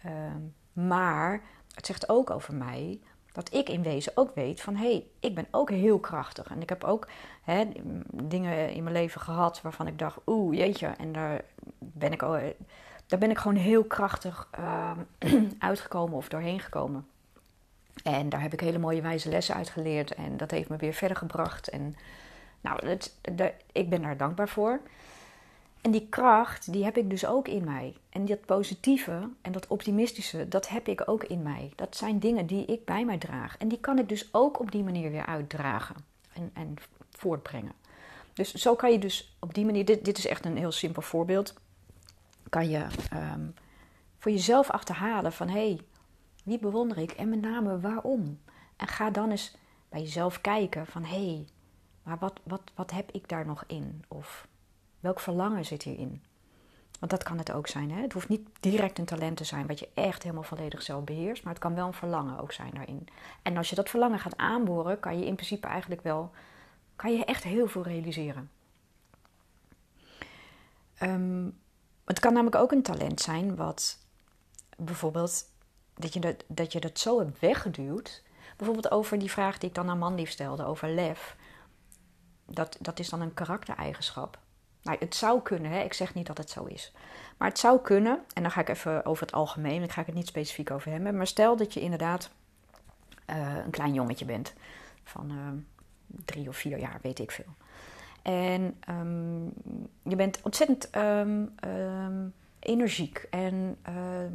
Um, 0.07 0.55
maar 0.73 1.43
het 1.75 1.87
zegt 1.87 2.09
ook 2.09 2.31
over 2.31 2.55
mij 2.55 3.01
dat 3.33 3.55
ik 3.55 3.69
in 3.69 3.83
wezen 3.83 4.13
ook 4.15 4.35
weet 4.35 4.61
van 4.61 4.77
hé, 4.77 4.91
hey, 4.91 5.07
ik 5.21 5.35
ben 5.35 5.47
ook 5.51 5.71
heel 5.71 5.99
krachtig. 5.99 6.51
En 6.51 6.63
ik 6.63 6.69
heb 6.69 6.85
ook 6.85 7.09
hè, 7.43 7.65
dingen 8.13 8.71
in 8.71 8.83
mijn 8.83 8.97
leven 8.97 9.21
gehad 9.21 9.63
waarvan 9.63 9.87
ik 9.87 9.99
dacht, 9.99 10.19
oeh 10.27 10.57
jeetje, 10.57 10.87
en 10.87 11.13
daar 11.13 11.45
ben 11.79 12.13
ik, 12.13 12.23
daar 13.13 13.21
ben 13.21 13.31
ik 13.31 13.39
gewoon 13.39 13.57
heel 13.57 13.85
krachtig 13.85 14.49
uh, 14.59 14.91
uitgekomen 15.59 16.17
of 16.17 16.29
doorheen 16.29 16.61
gekomen. 16.61 17.07
En 18.03 18.29
daar 18.29 18.41
heb 18.41 18.53
ik 18.53 18.61
hele 18.61 18.79
mooie 18.79 19.03
wijze 19.03 19.29
lessen 19.29 19.55
uit 19.55 19.69
geleerd 19.69 20.15
en 20.15 20.37
dat 20.37 20.51
heeft 20.51 20.69
me 20.69 20.77
weer 20.77 20.93
verder 20.93 21.17
gebracht. 21.17 21.69
En 21.69 21.97
nou, 22.61 22.87
het, 22.87 23.17
ik 23.73 23.91
ben 23.91 24.03
daar 24.03 24.17
dankbaar 24.17 24.49
voor. 24.49 24.81
En 25.81 25.91
die 25.91 26.07
kracht, 26.09 26.73
die 26.73 26.85
heb 26.85 26.97
ik 26.97 27.11
dus 27.11 27.27
ook 27.27 27.49
in 27.49 27.65
mij. 27.65 27.95
En 28.11 28.25
dat 28.25 28.45
positieve 28.45 29.29
en 29.43 29.53
dat 29.53 29.67
optimistische, 29.67 30.49
dat 30.49 30.69
heb 30.69 30.89
ik 30.89 31.09
ook 31.09 31.25
in 31.25 31.43
mij. 31.43 31.73
Dat 31.77 31.97
zijn 31.97 32.19
dingen 32.19 32.47
die 32.47 32.65
ik 32.65 32.85
bij 32.85 33.05
mij 33.05 33.19
draag. 33.19 33.57
En 33.59 33.69
die 33.69 33.81
kan 33.81 33.99
ik 33.99 34.09
dus 34.09 34.29
ook 34.35 34.61
op 34.61 34.71
die 34.71 34.83
manier 34.83 35.11
weer 35.11 35.27
uitdragen 35.27 35.97
en, 36.33 36.51
en 36.55 36.75
voortbrengen. 37.11 37.73
Dus 38.33 38.53
zo 38.53 38.75
kan 38.75 38.93
je 38.93 38.99
dus 38.99 39.37
op 39.39 39.55
die 39.55 39.65
manier, 39.65 39.85
dit, 39.85 40.05
dit 40.05 40.19
is 40.19 40.27
echt 40.27 40.45
een 40.45 40.57
heel 40.57 40.73
simpel 40.73 41.03
voorbeeld, 41.03 41.55
kan 42.53 42.69
je 42.69 42.87
um, 43.13 43.55
voor 44.19 44.31
jezelf 44.31 44.71
achterhalen 44.71 45.33
van 45.33 45.49
hé, 45.49 45.67
hey, 45.67 45.81
wie 46.45 46.59
bewonder 46.59 46.99
ik 46.99 47.11
en 47.11 47.29
met 47.29 47.41
name 47.41 47.81
waarom? 47.81 48.41
En 48.77 48.87
ga 48.87 49.11
dan 49.11 49.31
eens 49.31 49.57
bij 49.89 50.01
jezelf 50.01 50.41
kijken 50.41 50.87
van 50.87 51.05
hé, 51.05 51.27
hey, 51.27 51.47
maar 52.03 52.19
wat, 52.19 52.41
wat, 52.43 52.63
wat 52.75 52.91
heb 52.91 53.11
ik 53.11 53.29
daar 53.29 53.47
nog 53.47 53.65
in? 53.67 54.05
Of 54.09 54.47
Welk 55.03 55.21
verlangen 55.21 55.65
zit 55.65 55.83
hierin? 55.83 56.23
Want 56.99 57.11
dat 57.11 57.23
kan 57.23 57.39
het 57.39 57.53
ook 57.53 57.67
zijn. 57.67 57.91
Hè? 57.91 58.01
Het 58.01 58.13
hoeft 58.13 58.29
niet 58.29 58.49
direct 58.61 58.99
een 58.99 59.05
talent 59.05 59.37
te 59.37 59.45
zijn 59.45 59.67
wat 59.67 59.79
je 59.79 59.89
echt 59.95 60.23
helemaal 60.23 60.43
volledig 60.43 60.83
zelf 60.83 61.05
beheerst. 61.05 61.45
Maar 61.45 61.53
het 61.53 61.63
kan 61.63 61.75
wel 61.75 61.87
een 61.87 61.93
verlangen 61.93 62.39
ook 62.39 62.53
zijn 62.53 62.71
daarin. 62.75 63.09
En 63.43 63.57
als 63.57 63.71
je 63.71 63.75
dat 63.75 63.91
verlangen 63.91 64.19
gaat 64.19 64.37
aanboren, 64.37 65.01
kan 65.01 65.19
je 65.19 65.27
in 65.27 65.35
principe 65.35 65.67
eigenlijk 65.67 66.03
wel... 66.03 66.31
kan 66.97 67.13
je 67.13 67.25
echt 67.25 67.43
heel 67.43 67.69
veel 67.69 67.83
realiseren. 67.83 68.51
Um, 71.03 71.61
het 72.05 72.21
kan 72.21 72.33
namelijk 72.33 72.57
ook 72.57 72.73
een 72.73 72.83
talent 72.83 73.21
zijn 73.21 73.57
wat 73.57 73.99
bijvoorbeeld... 74.77 75.45
dat 75.95 76.15
je 76.15 76.21
dat, 76.21 76.45
dat 76.47 76.73
je 76.73 76.81
dat 76.81 76.99
zo 76.99 77.19
hebt 77.19 77.41
weggeduwd. 77.41 78.23
Bijvoorbeeld 78.57 78.91
over 78.91 79.19
die 79.19 79.31
vraag 79.31 79.59
die 79.59 79.69
ik 79.69 79.75
dan 79.75 79.89
aan 79.89 79.99
Manlief 79.99 80.31
stelde, 80.31 80.65
over 80.65 80.89
lef. 80.89 81.37
Dat, 82.47 82.77
dat 82.81 82.99
is 82.99 83.09
dan 83.09 83.21
een 83.21 83.35
karaktereigenschap. 83.35 84.39
Nou, 84.83 84.99
het 85.01 85.15
zou 85.15 85.43
kunnen, 85.43 85.71
hè? 85.71 85.81
ik 85.81 85.93
zeg 85.93 86.15
niet 86.15 86.27
dat 86.27 86.39
het 86.39 86.51
zo 86.51 86.65
is. 86.65 86.93
Maar 87.37 87.49
het 87.49 87.59
zou 87.59 87.81
kunnen, 87.81 88.25
en 88.35 88.43
dan 88.43 88.51
ga 88.51 88.61
ik 88.61 88.69
even 88.69 89.05
over 89.05 89.27
het 89.27 89.35
algemeen, 89.35 89.79
dan 89.79 89.91
ga 89.91 90.01
ik 90.01 90.07
het 90.07 90.15
niet 90.15 90.27
specifiek 90.27 90.71
over 90.71 90.91
hebben. 90.91 91.17
Maar 91.17 91.27
stel 91.27 91.57
dat 91.57 91.75
je 91.75 91.81
inderdaad 91.81 92.31
uh, 93.31 93.57
een 93.65 93.71
klein 93.71 93.95
jongetje 93.95 94.25
bent 94.25 94.53
van 95.05 95.31
uh, 95.31 95.39
drie 96.25 96.49
of 96.49 96.57
vier 96.57 96.79
jaar, 96.79 96.99
weet 97.03 97.19
ik 97.19 97.31
veel. 97.31 97.55
En 98.23 98.77
um, 98.89 99.53
je 100.03 100.17
bent 100.17 100.41
ontzettend 100.43 100.97
um, 100.97 101.55
um, 101.65 102.35
energiek 102.59 103.27
en 103.31 103.77
uh, 103.89 103.95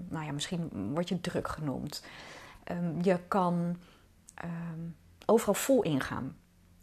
nou 0.09 0.25
ja, 0.25 0.31
misschien 0.31 0.69
word 0.93 1.09
je 1.09 1.21
druk 1.21 1.47
genoemd. 1.47 2.03
je 3.01 3.19
kan 3.27 3.77
overal 5.25 5.53
vol 5.53 5.81
ingaan. 5.81 6.35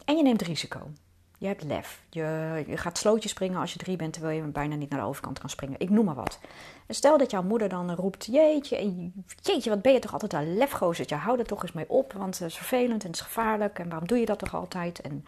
En 0.05 0.17
je 0.17 0.23
neemt 0.23 0.43
risico. 0.43 0.91
Je 1.39 1.47
hebt 1.47 1.62
lef. 1.62 2.03
Je, 2.11 2.65
je 2.67 2.77
gaat 2.77 2.99
slootjes 2.99 3.31
springen 3.31 3.61
als 3.61 3.73
je 3.73 3.79
drie 3.79 3.97
bent, 3.97 4.12
terwijl 4.12 4.43
je 4.43 4.49
bijna 4.49 4.75
niet 4.75 4.91
naar 4.91 5.01
de 5.01 5.06
overkant 5.06 5.39
kan 5.39 5.51
springen. 5.51 5.81
Ik 5.81 5.91
noem 5.91 6.05
maar 6.05 6.15
wat. 6.15 6.39
En 6.87 6.95
stel 6.95 7.19
dat 7.19 7.31
jouw 7.31 7.43
moeder 7.43 7.69
dan 7.69 7.95
roept: 7.95 8.25
Jeetje, 8.25 9.11
jeetje, 9.43 9.71
wat 9.71 9.83
ben 9.83 9.93
je 9.93 9.99
toch 9.99 10.12
altijd 10.12 10.33
een 10.33 10.56
lefgozertje? 10.56 11.17
Hou 11.17 11.39
er 11.39 11.45
toch 11.45 11.62
eens 11.62 11.73
mee 11.73 11.89
op, 11.89 12.12
want 12.12 12.39
het 12.39 12.49
is 12.49 12.56
vervelend 12.56 13.03
en 13.03 13.06
het 13.06 13.17
is 13.17 13.27
gevaarlijk. 13.27 13.79
En 13.79 13.89
waarom 13.89 14.08
doe 14.08 14.19
je 14.19 14.27
dat 14.27 14.39
toch 14.39 14.55
altijd? 14.55 15.01
En 15.01 15.25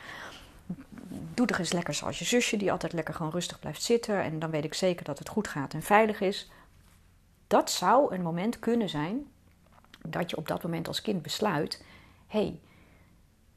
doe 1.34 1.46
toch 1.46 1.58
eens 1.58 1.72
lekker 1.72 1.94
zoals 1.94 2.18
je 2.18 2.24
zusje, 2.24 2.56
die 2.56 2.72
altijd 2.72 2.92
lekker 2.92 3.14
gewoon 3.14 3.32
rustig 3.32 3.58
blijft 3.58 3.82
zitten. 3.82 4.22
En 4.22 4.38
dan 4.38 4.50
weet 4.50 4.64
ik 4.64 4.74
zeker 4.74 5.04
dat 5.04 5.18
het 5.18 5.28
goed 5.28 5.48
gaat 5.48 5.74
en 5.74 5.82
veilig 5.82 6.20
is. 6.20 6.50
Dat 7.46 7.70
zou 7.70 8.14
een 8.14 8.22
moment 8.22 8.58
kunnen 8.58 8.88
zijn 8.88 9.26
dat 10.08 10.30
je 10.30 10.36
op 10.36 10.48
dat 10.48 10.62
moment 10.62 10.88
als 10.88 11.02
kind 11.02 11.22
besluit: 11.22 11.84
hé, 12.26 12.40
hey, 12.40 12.60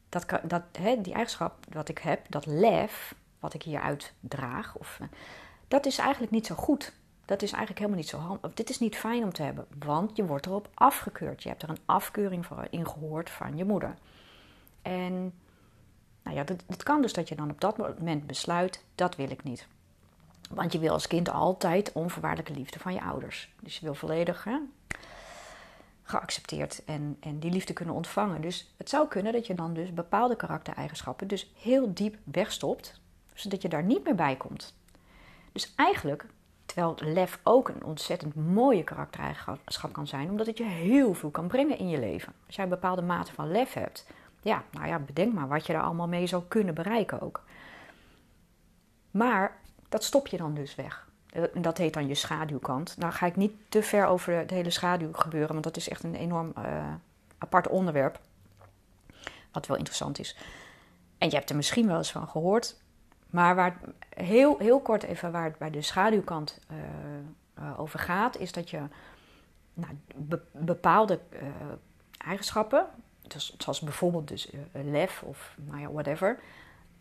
dat, 0.10 0.26
dat, 0.44 0.64
die 1.02 1.14
eigenschap 1.14 1.66
wat 1.70 1.90
ik 1.90 1.98
heb, 1.98 2.26
dat 2.30 2.46
lef, 2.46 3.16
wat 3.40 3.54
ik 3.54 3.64
hier 3.64 3.82
uitdraag, 3.82 4.76
of, 4.76 4.98
eh, 5.02 5.08
dat 5.68 5.86
is 5.86 5.98
eigenlijk 5.98 6.32
niet 6.32 6.46
zo 6.46 6.56
goed. 6.56 6.94
Dat 7.26 7.42
is 7.42 7.50
eigenlijk 7.50 7.80
helemaal 7.80 8.00
niet 8.00 8.10
zo 8.10 8.18
handig. 8.18 8.54
Dit 8.54 8.70
is 8.70 8.80
niet 8.80 8.98
fijn 8.98 9.24
om 9.24 9.34
te 9.34 9.44
hebben, 9.44 9.68
want 9.86 10.16
je 10.16 10.26
wordt 10.26 10.46
erop 10.46 10.70
afgekeurd. 10.74 11.44
Je 11.44 11.50
hebt 11.50 11.64
er 11.64 11.70
een 11.70 11.78
afkeuring 11.86 12.46
voor 12.46 12.68
ingehoord 12.70 13.30
van 13.30 13.58
je 13.58 13.66
moeder. 13.66 13.96
En 14.82 15.34
nou 16.24 16.36
ja, 16.38 16.44
het 16.68 16.84
kan 16.84 17.02
dus 17.02 17.14
dat 17.14 17.30
je 17.30 17.36
dan 17.36 17.50
op 17.50 17.62
dat 17.62 17.78
moment 17.78 18.28
besluit, 18.28 18.84
dat 18.96 19.16
wil 19.16 19.30
ik 19.30 19.44
niet. 19.44 19.68
Want 20.50 20.74
je 20.74 20.80
wil 20.80 20.92
als 20.92 21.08
kind 21.08 21.30
altijd 21.30 21.92
onvoorwaardelijke 21.92 22.60
liefde 22.60 22.80
van 22.80 22.94
je 22.94 23.02
ouders. 23.02 23.54
Dus 23.60 23.78
je 23.78 23.86
wil 23.86 23.94
volledig 23.96 24.48
geaccepteerd 26.04 26.84
en, 26.86 27.18
en 27.20 27.40
die 27.40 27.52
liefde 27.52 27.74
kunnen 27.74 27.96
ontvangen. 27.96 28.42
Dus 28.42 28.74
het 28.78 28.90
zou 28.90 29.08
kunnen 29.08 29.34
dat 29.34 29.48
je 29.48 29.56
dan 29.56 29.74
dus 29.74 29.94
bepaalde 29.94 30.36
karaktereigenschappen 30.36 31.28
dus 31.28 31.52
heel 31.60 31.94
diep 31.94 32.18
wegstopt, 32.24 33.00
zodat 33.34 33.62
je 33.62 33.70
daar 33.70 33.84
niet 33.84 34.04
meer 34.04 34.16
bij 34.16 34.36
komt. 34.36 34.74
Dus 35.52 35.74
eigenlijk, 35.76 36.26
terwijl 36.66 36.96
lef 37.00 37.40
ook 37.44 37.68
een 37.70 37.84
ontzettend 37.84 38.36
mooie 38.36 38.84
karaktereigenschap 38.84 39.94
kan 39.94 40.08
zijn, 40.08 40.30
omdat 40.30 40.46
het 40.46 40.58
je 40.58 40.66
heel 40.66 41.14
veel 41.14 41.30
kan 41.30 41.48
brengen 41.48 41.78
in 41.78 41.90
je 41.90 42.00
leven. 42.00 42.34
Als 42.46 42.56
jij 42.56 42.64
een 42.64 42.70
bepaalde 42.70 43.02
mate 43.02 43.34
van 43.34 43.52
lef 43.52 43.74
hebt, 43.74 44.06
ja, 44.42 44.64
nou 44.72 44.88
ja, 44.88 45.00
bedenk 45.00 45.34
maar 45.34 45.48
wat 45.48 45.66
je 45.66 45.74
daar 45.74 45.82
allemaal 45.82 46.08
mee 46.08 46.28
zou 46.28 46.44
kunnen 46.48 46.74
bereiken 46.74 47.22
ook. 47.22 47.44
Maar 49.12 49.58
dat 49.90 50.04
stop 50.04 50.28
je 50.28 50.38
dan 50.38 50.54
dus 50.54 50.76
weg. 50.76 51.08
Eh, 51.30 51.44
dat 51.54 51.78
heet 51.78 51.94
dan 51.94 52.08
je 52.08 52.16
schaduwkant. 52.16 52.98
Nou 52.98 53.14
ga 53.14 53.26
ik 53.26 53.36
niet 53.36 53.54
te 53.70 53.84
ver 53.84 54.06
over 54.06 54.34
het 54.34 54.50
hele 54.50 54.70
schaduw 54.70 55.14
gebeuren, 55.14 55.52
want 55.52 55.64
dat 55.64 55.78
is 55.78 55.90
echt 55.90 56.04
een 56.04 56.16
enorm 56.16 56.54
uh, 56.58 56.94
apart 57.38 57.68
onderwerp. 57.68 58.20
Wat 59.52 59.68
wel 59.68 59.78
interessant 59.78 60.20
is. 60.20 60.38
En 61.18 61.30
je 61.30 61.36
hebt 61.36 61.50
er 61.50 61.56
misschien 61.56 61.88
wel 61.88 61.98
eens 61.98 62.12
van 62.12 62.28
gehoord. 62.28 62.76
Maar 63.30 63.56
waar 63.56 63.80
heel, 64.10 64.58
heel 64.58 64.80
kort 64.80 65.04
even 65.04 65.32
waar 65.32 65.44
het 65.44 65.58
bij 65.58 65.70
de 65.70 65.82
schaduwkant 65.82 66.60
uh, 67.60 67.80
over 67.80 68.00
gaat, 68.00 68.38
is 68.38 68.52
dat 68.52 68.70
je 68.70 68.82
nou, 69.74 69.94
bepaalde 70.52 71.20
eigenschappen 72.18 72.88
dus, 73.32 73.56
zoals 73.58 73.80
bijvoorbeeld 73.80 74.28
dus 74.28 74.52
uh, 74.52 74.60
lef 74.72 75.24
of 75.24 75.56
nou 75.66 75.82
ja, 75.82 75.92
whatever, 75.92 76.40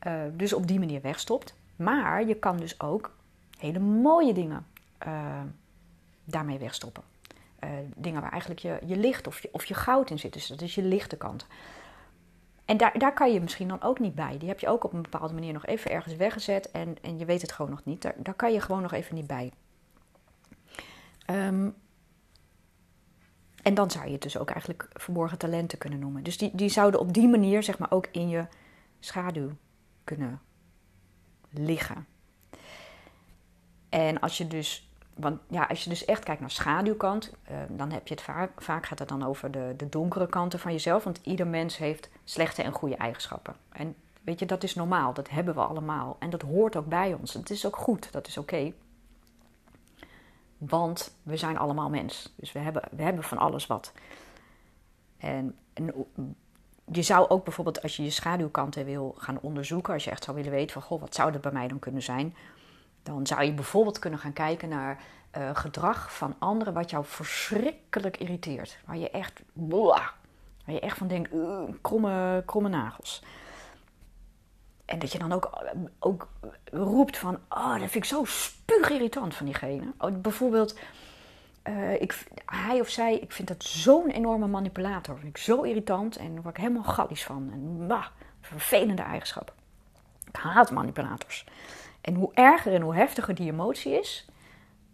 uh, 0.06 0.22
dus 0.32 0.52
op 0.52 0.66
die 0.66 0.78
manier 0.78 1.00
wegstopt. 1.00 1.54
Maar 1.76 2.26
je 2.26 2.34
kan 2.34 2.56
dus 2.56 2.80
ook 2.80 3.10
hele 3.58 3.78
mooie 3.78 4.32
dingen 4.32 4.66
uh, 5.06 5.40
daarmee 6.24 6.58
wegstoppen. 6.58 7.02
dingen 7.96 8.20
waar 8.20 8.30
eigenlijk 8.30 8.60
je, 8.60 8.78
je 8.86 8.96
licht 8.96 9.26
of 9.26 9.42
je, 9.42 9.48
of 9.52 9.64
je 9.64 9.74
goud 9.74 10.10
in 10.10 10.18
zit. 10.18 10.32
Dus 10.32 10.46
dat 10.46 10.60
is 10.60 10.74
je 10.74 10.82
lichte 10.82 11.16
kant. 11.16 11.46
En 12.64 12.76
daar, 12.76 12.98
daar 12.98 13.14
kan 13.14 13.32
je 13.32 13.40
misschien 13.40 13.68
dan 13.68 13.82
ook 13.82 13.98
niet 13.98 14.14
bij. 14.14 14.38
Die 14.38 14.48
heb 14.48 14.60
je 14.60 14.68
ook 14.68 14.84
op 14.84 14.92
een 14.92 15.02
bepaalde 15.02 15.34
manier 15.34 15.52
nog 15.52 15.66
even 15.66 15.90
ergens 15.90 16.16
weggezet 16.16 16.70
en, 16.70 16.96
en 17.02 17.18
je 17.18 17.24
weet 17.24 17.42
het 17.42 17.52
gewoon 17.52 17.70
nog 17.70 17.84
niet. 17.84 18.02
Daar, 18.02 18.14
daar 18.16 18.34
kan 18.34 18.52
je 18.52 18.60
gewoon 18.60 18.82
nog 18.82 18.92
even 18.92 19.14
niet 19.14 19.26
bij. 19.26 19.52
Um, 21.30 21.74
en 23.68 23.74
dan 23.74 23.90
zou 23.90 24.06
je 24.06 24.12
het 24.12 24.22
dus 24.22 24.38
ook 24.38 24.50
eigenlijk 24.50 24.88
verborgen 24.92 25.38
talenten 25.38 25.78
kunnen 25.78 25.98
noemen. 25.98 26.22
Dus 26.22 26.38
die, 26.38 26.50
die 26.54 26.68
zouden 26.68 27.00
op 27.00 27.12
die 27.12 27.28
manier 27.28 27.62
zeg 27.62 27.78
maar 27.78 27.90
ook 27.90 28.08
in 28.12 28.28
je 28.28 28.46
schaduw 29.00 29.50
kunnen 30.04 30.40
liggen. 31.50 32.06
En 33.88 34.20
als 34.20 34.38
je 34.38 34.46
dus, 34.46 34.90
want 35.14 35.40
ja, 35.48 35.64
als 35.64 35.84
je 35.84 35.90
dus 35.90 36.04
echt 36.04 36.24
kijkt 36.24 36.40
naar 36.40 36.50
schaduwkant, 36.50 37.32
uh, 37.50 37.56
dan 37.68 37.90
heb 37.90 38.08
je 38.08 38.14
het 38.14 38.22
vaak, 38.22 38.62
vaak 38.62 38.86
gaat 38.86 38.98
het 38.98 39.08
dan 39.08 39.24
over 39.24 39.50
de, 39.50 39.74
de 39.76 39.88
donkere 39.88 40.26
kanten 40.26 40.58
van 40.58 40.72
jezelf. 40.72 41.04
Want 41.04 41.20
ieder 41.22 41.46
mens 41.46 41.76
heeft 41.76 42.10
slechte 42.24 42.62
en 42.62 42.72
goede 42.72 42.96
eigenschappen. 42.96 43.54
En 43.68 43.94
weet 44.22 44.38
je, 44.38 44.46
dat 44.46 44.62
is 44.62 44.74
normaal, 44.74 45.12
dat 45.12 45.30
hebben 45.30 45.54
we 45.54 45.60
allemaal. 45.60 46.16
En 46.18 46.30
dat 46.30 46.42
hoort 46.42 46.76
ook 46.76 46.86
bij 46.86 47.14
ons. 47.14 47.32
Het 47.32 47.50
is 47.50 47.66
ook 47.66 47.76
goed, 47.76 48.12
dat 48.12 48.26
is 48.26 48.38
oké. 48.38 48.72
Want 50.58 51.16
we 51.22 51.36
zijn 51.36 51.58
allemaal 51.58 51.90
mens. 51.90 52.32
Dus 52.36 52.52
we 52.52 52.58
hebben, 52.58 52.82
we 52.90 53.02
hebben 53.02 53.24
van 53.24 53.38
alles 53.38 53.66
wat. 53.66 53.92
En, 55.18 55.56
en, 55.72 56.06
je 56.92 57.02
zou 57.02 57.28
ook 57.28 57.44
bijvoorbeeld, 57.44 57.82
als 57.82 57.96
je 57.96 58.02
je 58.02 58.10
schaduwkanten 58.10 58.84
wil 58.84 59.14
gaan 59.18 59.40
onderzoeken, 59.40 59.92
als 59.92 60.04
je 60.04 60.10
echt 60.10 60.24
zou 60.24 60.36
willen 60.36 60.52
weten 60.52 60.72
van, 60.72 60.82
goh, 60.82 61.00
wat 61.00 61.14
zou 61.14 61.32
dat 61.32 61.40
bij 61.40 61.52
mij 61.52 61.68
dan 61.68 61.78
kunnen 61.78 62.02
zijn? 62.02 62.34
Dan 63.02 63.26
zou 63.26 63.42
je 63.42 63.52
bijvoorbeeld 63.52 63.98
kunnen 63.98 64.18
gaan 64.18 64.32
kijken 64.32 64.68
naar 64.68 65.00
uh, 65.38 65.50
gedrag 65.52 66.14
van 66.14 66.34
anderen 66.38 66.74
wat 66.74 66.90
jou 66.90 67.04
verschrikkelijk 67.04 68.16
irriteert. 68.16 68.78
Waar 68.86 68.96
je 68.96 69.10
echt, 69.10 69.42
waar 69.54 70.14
je 70.64 70.80
echt 70.80 70.98
van 70.98 71.08
denkt, 71.08 71.30
kromme, 71.80 72.42
kromme 72.46 72.68
nagels. 72.68 73.22
En 74.88 74.98
dat 74.98 75.12
je 75.12 75.18
dan 75.18 75.32
ook, 75.32 75.50
ook 75.98 76.28
roept 76.64 77.18
van, 77.18 77.38
oh, 77.48 77.70
dat 77.80 77.90
vind 77.90 77.94
ik 77.94 78.04
zo 78.04 78.24
irritant 78.88 79.34
van 79.34 79.46
diegene. 79.46 79.92
Oh, 79.98 80.20
bijvoorbeeld, 80.20 80.78
uh, 81.64 82.00
ik, 82.00 82.26
hij 82.44 82.80
of 82.80 82.88
zij, 82.88 83.18
ik 83.18 83.32
vind 83.32 83.48
dat 83.48 83.64
zo'n 83.64 84.10
enorme 84.10 84.46
manipulator. 84.46 85.18
Vind 85.18 85.36
ik 85.36 85.42
zo 85.42 85.62
irritant 85.62 86.16
en 86.16 86.32
daar 86.32 86.42
word 86.42 86.56
ik 86.56 86.62
helemaal 86.62 86.82
gallisch 86.82 87.24
van. 87.24 87.50
En 87.52 87.86
bah, 87.86 88.06
vervelende 88.40 89.02
eigenschap. 89.02 89.54
Ik 90.24 90.36
haat 90.36 90.70
manipulators. 90.70 91.44
En 92.00 92.14
hoe 92.14 92.30
erger 92.34 92.74
en 92.74 92.82
hoe 92.82 92.94
heftiger 92.94 93.34
die 93.34 93.50
emotie 93.50 93.98
is, 93.98 94.26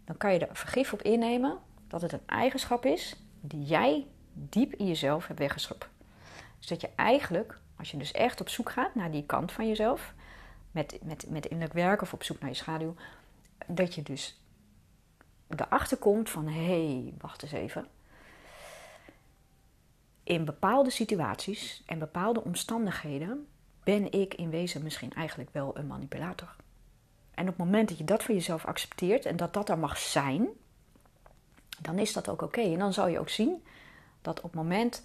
dan 0.05 0.17
kan 0.17 0.33
je 0.33 0.39
er 0.39 0.55
vergif 0.55 0.93
op 0.93 1.01
innemen 1.01 1.57
dat 1.87 2.01
het 2.01 2.13
een 2.13 2.27
eigenschap 2.27 2.85
is 2.85 3.15
die 3.41 3.63
jij 3.63 4.07
diep 4.33 4.73
in 4.73 4.87
jezelf 4.87 5.27
hebt 5.27 5.39
weggeschopt. 5.39 5.87
Dus 6.59 6.67
dat 6.67 6.81
je 6.81 6.89
eigenlijk 6.95 7.59
als 7.77 7.91
je 7.91 7.97
dus 7.97 8.11
echt 8.11 8.41
op 8.41 8.49
zoek 8.49 8.71
gaat 8.71 8.95
naar 8.95 9.11
die 9.11 9.25
kant 9.25 9.51
van 9.51 9.67
jezelf, 9.67 10.13
met, 10.71 10.99
met, 11.03 11.29
met 11.29 11.45
innerlijk 11.45 11.73
werk 11.73 12.01
of 12.01 12.13
op 12.13 12.23
zoek 12.23 12.39
naar 12.39 12.49
je 12.49 12.55
schaduw, 12.55 12.95
dat 13.67 13.95
je 13.95 14.01
dus 14.03 14.39
erachter 15.47 15.97
komt 15.97 16.29
van 16.29 16.47
hé, 16.47 16.65
hey, 16.65 17.13
wacht 17.17 17.43
eens 17.43 17.51
even. 17.51 17.87
In 20.23 20.45
bepaalde 20.45 20.89
situaties 20.89 21.83
en 21.85 21.99
bepaalde 21.99 22.43
omstandigheden 22.43 23.47
ben 23.83 24.11
ik 24.11 24.33
in 24.33 24.49
wezen 24.49 24.83
misschien 24.83 25.13
eigenlijk 25.13 25.49
wel 25.53 25.77
een 25.77 25.87
manipulator. 25.87 26.55
En 27.31 27.43
op 27.43 27.57
het 27.57 27.65
moment 27.65 27.89
dat 27.89 27.97
je 27.97 28.03
dat 28.03 28.23
voor 28.23 28.35
jezelf 28.35 28.65
accepteert 28.65 29.25
en 29.25 29.35
dat 29.35 29.53
dat 29.53 29.69
er 29.69 29.77
mag 29.77 29.97
zijn, 29.97 30.47
dan 31.79 31.99
is 31.99 32.13
dat 32.13 32.29
ook 32.29 32.41
oké. 32.41 32.61
En 32.61 32.79
dan 32.79 32.93
zal 32.93 33.07
je 33.07 33.19
ook 33.19 33.29
zien 33.29 33.63
dat 34.21 34.37
op 34.37 34.43
het 34.43 34.61
moment 34.61 35.01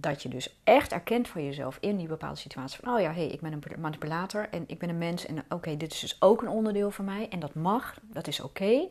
dat 0.00 0.22
je 0.22 0.28
dus 0.28 0.60
echt 0.64 0.92
erkent 0.92 1.28
voor 1.28 1.40
jezelf 1.40 1.78
in 1.80 1.96
die 1.96 2.06
bepaalde 2.06 2.36
situatie 2.36 2.80
van, 2.82 2.94
oh 2.94 3.00
ja, 3.00 3.12
hé, 3.12 3.20
hey, 3.20 3.26
ik 3.26 3.40
ben 3.40 3.52
een 3.52 3.80
manipulator 3.80 4.48
en 4.48 4.64
ik 4.66 4.78
ben 4.78 4.88
een 4.88 4.98
mens 4.98 5.26
en 5.26 5.44
oké, 5.48 5.76
dit 5.76 5.92
is 5.92 6.00
dus 6.00 6.16
ook 6.22 6.42
een 6.42 6.48
onderdeel 6.48 6.90
van 6.90 7.04
mij 7.04 7.28
en 7.28 7.40
dat 7.40 7.54
mag, 7.54 7.98
dat 8.02 8.26
is 8.26 8.40
oké. 8.40 8.88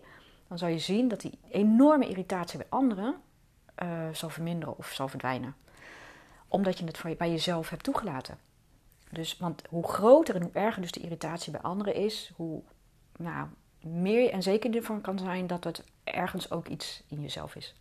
Dan 0.47 0.57
zal 0.57 0.67
je 0.67 0.79
zien 0.79 1.07
dat 1.07 1.21
die 1.21 1.39
enorme 1.49 2.07
irritatie 2.07 2.57
bij 2.57 2.67
anderen 2.69 3.15
uh, 3.83 3.89
zal 4.11 4.29
verminderen 4.29 4.77
of 4.77 4.91
zal 4.93 5.07
verdwijnen. 5.07 5.55
Omdat 6.47 6.77
je 6.77 6.85
het 6.85 7.17
bij 7.17 7.29
jezelf 7.29 7.69
hebt 7.69 7.83
toegelaten. 7.83 8.37
Dus, 9.09 9.37
want 9.37 9.61
hoe 9.69 9.87
groter 9.87 10.35
en 10.35 10.41
hoe 10.41 10.51
erger 10.53 10.81
dus 10.81 10.91
de 10.91 10.99
irritatie 10.99 11.51
bij 11.51 11.61
anderen 11.61 11.95
is, 11.95 12.31
hoe 12.35 12.61
nou, 13.17 13.47
meer 13.81 14.21
je 14.21 14.29
en 14.29 14.43
zeker 14.43 14.75
ervan 14.75 15.01
kan 15.01 15.19
zijn 15.19 15.47
dat 15.47 15.63
het 15.63 15.83
ergens 16.03 16.51
ook 16.51 16.67
iets 16.67 17.03
in 17.07 17.21
jezelf 17.21 17.55
is. 17.55 17.75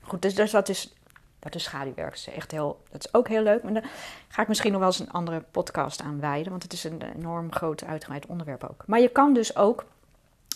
Goed, 0.00 0.22
dus, 0.22 0.34
dus 0.34 0.50
dat 0.50 0.68
is 0.68 0.94
dat 1.38 1.54
is 1.54 1.62
schaduwwerk. 1.62 2.10
Dat 2.10 2.18
is, 2.18 2.28
echt 2.28 2.50
heel, 2.50 2.82
dat 2.90 3.04
is 3.04 3.14
ook 3.14 3.28
heel 3.28 3.42
leuk. 3.42 3.62
Maar 3.62 3.72
daar 3.72 3.90
ga 4.28 4.42
ik 4.42 4.48
misschien 4.48 4.70
nog 4.70 4.80
wel 4.80 4.88
eens 4.88 4.98
een 4.98 5.10
andere 5.10 5.40
podcast 5.40 6.02
aan 6.02 6.20
wijden. 6.20 6.50
Want 6.50 6.62
het 6.62 6.72
is 6.72 6.84
een 6.84 7.02
enorm 7.02 7.52
groot 7.52 7.84
uitgebreid 7.84 8.26
onderwerp 8.26 8.64
ook. 8.64 8.84
Maar 8.86 9.00
je 9.00 9.08
kan 9.08 9.34
dus 9.34 9.56
ook 9.56 9.84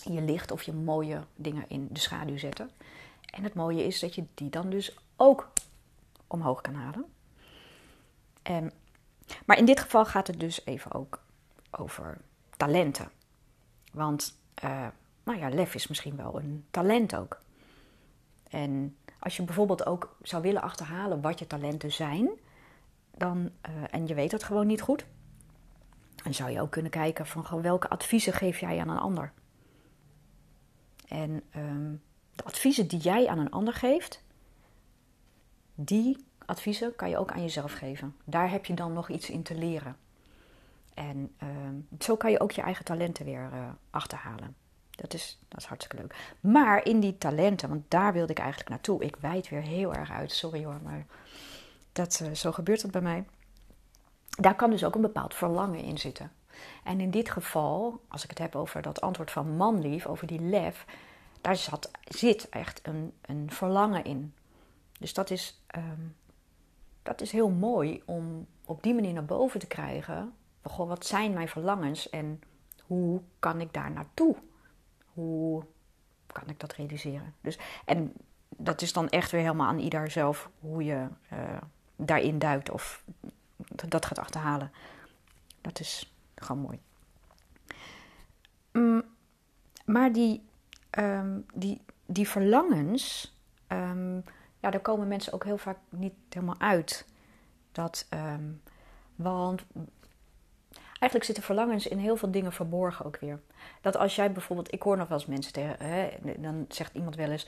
je 0.03 0.21
licht 0.21 0.51
of 0.51 0.63
je 0.63 0.73
mooie 0.73 1.23
dingen 1.35 1.65
in 1.67 1.87
de 1.91 1.99
schaduw 1.99 2.37
zetten. 2.37 2.69
En 3.33 3.43
het 3.43 3.53
mooie 3.53 3.85
is 3.85 3.99
dat 3.99 4.15
je 4.15 4.23
die 4.33 4.49
dan 4.49 4.69
dus 4.69 4.97
ook 5.15 5.51
omhoog 6.27 6.61
kan 6.61 6.75
halen. 6.75 7.05
En, 8.41 8.71
maar 9.45 9.57
in 9.57 9.65
dit 9.65 9.79
geval 9.79 10.05
gaat 10.05 10.27
het 10.27 10.39
dus 10.39 10.65
even 10.65 10.93
ook 10.93 11.19
over 11.71 12.17
talenten. 12.57 13.09
Want, 13.91 14.37
uh, 14.63 14.87
nou 15.23 15.39
ja, 15.39 15.49
lef 15.49 15.75
is 15.75 15.87
misschien 15.87 16.15
wel 16.15 16.39
een 16.39 16.65
talent 16.71 17.15
ook. 17.15 17.41
En 18.49 18.97
als 19.23 19.35
je 19.35 19.43
bijvoorbeeld 19.43 19.85
ook 19.85 20.15
zou 20.21 20.41
willen 20.41 20.61
achterhalen 20.61 21.21
wat 21.21 21.39
je 21.39 21.47
talenten 21.47 21.91
zijn, 21.91 22.29
dan, 23.11 23.37
uh, 23.69 23.83
en 23.89 24.07
je 24.07 24.13
weet 24.13 24.31
het 24.31 24.43
gewoon 24.43 24.67
niet 24.67 24.81
goed, 24.81 25.05
dan 26.23 26.33
zou 26.33 26.51
je 26.51 26.61
ook 26.61 26.71
kunnen 26.71 26.91
kijken 26.91 27.25
van 27.27 27.61
welke 27.61 27.89
adviezen 27.89 28.33
geef 28.33 28.59
jij 28.59 28.79
aan 28.79 28.89
een 28.89 28.97
ander. 28.97 29.31
En 31.07 31.43
um, 31.55 32.01
de 32.35 32.43
adviezen 32.43 32.87
die 32.87 32.99
jij 32.99 33.27
aan 33.27 33.39
een 33.39 33.51
ander 33.51 33.73
geeft, 33.73 34.23
die 35.75 36.25
adviezen 36.45 36.95
kan 36.95 37.09
je 37.09 37.17
ook 37.17 37.31
aan 37.31 37.41
jezelf 37.41 37.73
geven. 37.73 38.15
Daar 38.25 38.51
heb 38.51 38.65
je 38.65 38.73
dan 38.73 38.93
nog 38.93 39.09
iets 39.09 39.29
in 39.29 39.43
te 39.43 39.55
leren. 39.55 39.97
En 40.93 41.35
um, 41.43 41.87
zo 41.99 42.15
kan 42.15 42.31
je 42.31 42.39
ook 42.39 42.51
je 42.51 42.61
eigen 42.61 42.85
talenten 42.85 43.25
weer 43.25 43.49
uh, 43.53 43.69
achterhalen. 43.89 44.62
Dat 44.95 45.13
is, 45.13 45.39
dat 45.47 45.59
is 45.59 45.65
hartstikke 45.65 46.01
leuk. 46.01 46.35
Maar 46.39 46.85
in 46.85 46.99
die 46.99 47.17
talenten, 47.17 47.69
want 47.69 47.83
daar 47.87 48.13
wilde 48.13 48.31
ik 48.31 48.39
eigenlijk 48.39 48.69
naartoe. 48.69 49.03
Ik 49.03 49.15
wijd 49.15 49.49
weer 49.49 49.61
heel 49.61 49.93
erg 49.93 50.11
uit, 50.11 50.31
sorry 50.31 50.65
hoor, 50.65 50.79
maar 50.83 51.05
dat, 51.91 52.19
uh, 52.23 52.31
zo 52.31 52.51
gebeurt 52.51 52.81
dat 52.81 52.91
bij 52.91 53.01
mij. 53.01 53.25
Daar 54.29 54.55
kan 54.55 54.69
dus 54.69 54.83
ook 54.83 54.95
een 54.95 55.01
bepaald 55.01 55.33
verlangen 55.33 55.83
in 55.83 55.97
zitten. 55.97 56.31
En 56.83 56.99
in 56.99 57.11
dit 57.11 57.29
geval, 57.29 58.01
als 58.07 58.23
ik 58.23 58.29
het 58.29 58.39
heb 58.39 58.55
over 58.55 58.81
dat 58.81 59.01
antwoord 59.01 59.31
van 59.31 59.55
manlief, 59.55 60.05
over 60.05 60.27
die 60.27 60.41
lef, 60.41 60.85
daar 61.41 61.55
zat, 61.55 61.91
zit 62.03 62.49
echt 62.49 62.87
een, 62.87 63.13
een 63.21 63.51
verlangen 63.51 64.03
in. 64.03 64.33
Dus 64.99 65.13
dat 65.13 65.29
is, 65.29 65.61
um, 65.75 66.15
dat 67.03 67.21
is 67.21 67.31
heel 67.31 67.49
mooi 67.49 68.01
om 68.05 68.47
op 68.65 68.83
die 68.83 68.93
manier 68.93 69.13
naar 69.13 69.25
boven 69.25 69.59
te 69.59 69.67
krijgen. 69.67 70.33
Goh, 70.63 70.87
wat 70.87 71.05
zijn 71.05 71.33
mijn 71.33 71.47
verlangens 71.49 72.09
en 72.09 72.41
hoe 72.83 73.21
kan 73.39 73.61
ik 73.61 73.73
daar 73.73 73.91
naartoe? 73.91 74.35
Hoe 75.13 75.65
kan 76.27 76.49
ik 76.49 76.59
dat 76.59 76.73
realiseren? 76.73 77.35
Dus, 77.41 77.59
en 77.85 78.13
dat 78.49 78.81
is 78.81 78.93
dan 78.93 79.09
echt 79.09 79.31
weer 79.31 79.41
helemaal 79.41 79.67
aan 79.67 79.79
ieder 79.79 80.11
zelf 80.11 80.49
hoe 80.59 80.83
je 80.83 81.07
uh, 81.33 81.39
daarin 81.95 82.39
duikt 82.39 82.69
of 82.69 83.03
dat 83.87 84.05
gaat 84.05 84.19
achterhalen. 84.19 84.71
Dat 85.61 85.79
is 85.79 86.13
gewoon 86.35 86.61
mooi. 86.61 86.79
Um, 88.71 89.03
maar 89.85 90.11
die, 90.11 90.43
um, 90.99 91.45
die, 91.53 91.81
die 92.05 92.27
verlangens, 92.27 93.35
um, 93.67 94.23
ja, 94.59 94.69
daar 94.69 94.79
komen 94.79 95.07
mensen 95.07 95.33
ook 95.33 95.43
heel 95.43 95.57
vaak 95.57 95.77
niet 95.89 96.13
helemaal 96.29 96.59
uit. 96.59 97.07
Dat, 97.71 98.07
want 99.15 99.63
eigenlijk 101.03 101.25
zitten 101.25 101.43
verlangens 101.43 101.87
in 101.87 101.97
heel 101.97 102.15
veel 102.15 102.31
dingen 102.31 102.51
verborgen 102.51 103.05
ook 103.05 103.17
weer. 103.19 103.39
Dat 103.81 103.97
als 103.97 104.15
jij 104.15 104.31
bijvoorbeeld, 104.31 104.73
ik 104.73 104.81
hoor 104.81 104.97
nog 104.97 105.07
wel 105.07 105.17
eens 105.17 105.27
mensen 105.27 105.53
tegen, 105.53 105.75
hè, 105.79 106.09
dan 106.37 106.65
zegt 106.67 106.95
iemand 106.95 107.15
wel 107.15 107.31
eens: 107.31 107.47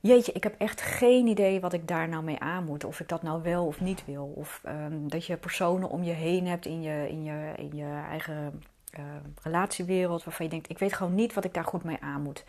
Jeetje, 0.00 0.32
ik 0.32 0.42
heb 0.42 0.54
echt 0.58 0.80
geen 0.80 1.26
idee 1.26 1.60
wat 1.60 1.72
ik 1.72 1.88
daar 1.88 2.08
nou 2.08 2.24
mee 2.24 2.38
aan 2.38 2.64
moet. 2.64 2.84
Of 2.84 3.00
ik 3.00 3.08
dat 3.08 3.22
nou 3.22 3.42
wel 3.42 3.66
of 3.66 3.80
niet 3.80 4.04
wil. 4.04 4.32
Of 4.34 4.62
um, 4.66 5.08
dat 5.08 5.26
je 5.26 5.36
personen 5.36 5.88
om 5.88 6.02
je 6.02 6.12
heen 6.12 6.46
hebt 6.46 6.66
in 6.66 6.82
je, 6.82 7.08
in 7.08 7.24
je, 7.24 7.52
in 7.56 7.76
je 7.76 8.02
eigen 8.08 8.62
uh, 8.98 9.04
relatiewereld. 9.42 10.24
waarvan 10.24 10.44
je 10.44 10.50
denkt: 10.50 10.70
ik 10.70 10.78
weet 10.78 10.92
gewoon 10.92 11.14
niet 11.14 11.34
wat 11.34 11.44
ik 11.44 11.54
daar 11.54 11.64
goed 11.64 11.84
mee 11.84 11.98
aan 12.00 12.22
moet. 12.22 12.44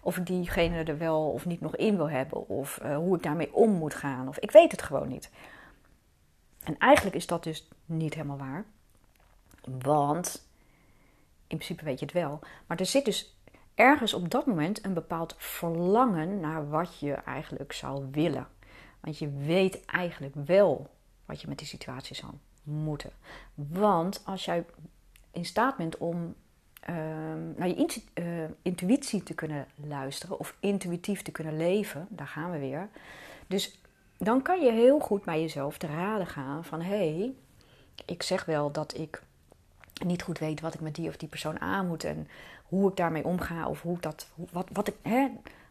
Of 0.00 0.16
ik 0.16 0.26
diegene 0.26 0.84
er 0.84 0.98
wel 0.98 1.30
of 1.30 1.46
niet 1.46 1.60
nog 1.60 1.76
in 1.76 1.96
wil 1.96 2.10
hebben. 2.10 2.48
Of 2.48 2.80
uh, 2.82 2.96
hoe 2.96 3.16
ik 3.16 3.22
daarmee 3.22 3.54
om 3.54 3.70
moet 3.70 3.94
gaan. 3.94 4.28
Of 4.28 4.38
ik 4.38 4.50
weet 4.50 4.70
het 4.70 4.82
gewoon 4.82 5.08
niet. 5.08 5.30
En 6.64 6.78
eigenlijk 6.78 7.16
is 7.16 7.26
dat 7.26 7.44
dus 7.44 7.68
niet 7.84 8.14
helemaal 8.14 8.38
waar. 8.38 8.64
Want 9.82 10.48
in 11.46 11.56
principe 11.56 11.84
weet 11.84 11.98
je 11.98 12.04
het 12.04 12.14
wel. 12.14 12.40
Maar 12.66 12.78
er 12.78 12.86
zit 12.86 13.04
dus 13.04 13.36
ergens 13.74 14.14
op 14.14 14.30
dat 14.30 14.46
moment 14.46 14.84
een 14.84 14.94
bepaald 14.94 15.34
verlangen 15.38 16.40
naar 16.40 16.68
wat 16.68 16.98
je 16.98 17.12
eigenlijk 17.12 17.72
zou 17.72 18.06
willen. 18.10 18.48
Want 19.00 19.18
je 19.18 19.30
weet 19.30 19.84
eigenlijk 19.84 20.34
wel 20.34 20.90
wat 21.24 21.40
je 21.40 21.48
met 21.48 21.58
die 21.58 21.66
situatie 21.66 22.16
zou 22.16 22.32
moeten. 22.62 23.10
Want 23.54 24.22
als 24.24 24.44
jij 24.44 24.64
in 25.30 25.44
staat 25.44 25.76
bent 25.76 25.96
om 25.96 26.34
ehm, 26.80 27.54
naar 27.56 27.68
je 27.68 28.02
uh, 28.14 28.24
intuïtie 28.62 29.22
te 29.22 29.34
kunnen 29.34 29.66
luisteren 29.74 30.38
of 30.38 30.56
intuïtief 30.60 31.22
te 31.22 31.32
kunnen 31.32 31.56
leven, 31.56 32.06
daar 32.10 32.26
gaan 32.26 32.50
we 32.50 32.58
weer. 32.58 32.88
Dus 33.46 33.80
dan 34.18 34.42
kan 34.42 34.60
je 34.60 34.72
heel 34.72 34.98
goed 34.98 35.24
bij 35.24 35.40
jezelf 35.40 35.78
te 35.78 35.86
raden 35.86 36.26
gaan 36.26 36.64
van 36.64 36.80
hé, 36.80 37.16
hey, 37.18 37.34
ik 38.04 38.22
zeg 38.22 38.44
wel 38.44 38.72
dat 38.72 38.98
ik 38.98 39.22
niet 40.04 40.22
goed 40.22 40.38
weet 40.38 40.60
wat 40.60 40.74
ik 40.74 40.80
met 40.80 40.94
die 40.94 41.08
of 41.08 41.16
die 41.16 41.28
persoon 41.28 41.60
aan 41.60 41.86
moet 41.86 42.04
en 42.04 42.28
hoe 42.64 42.90
ik 42.90 42.96
daarmee 42.96 43.24
omga 43.24 43.68
of 43.68 43.82
hoe 43.82 44.00
dat, 44.00 44.26
wat, 44.34 44.68
wat, 44.72 44.88
ik, 44.88 44.94
hè, 45.02 45.28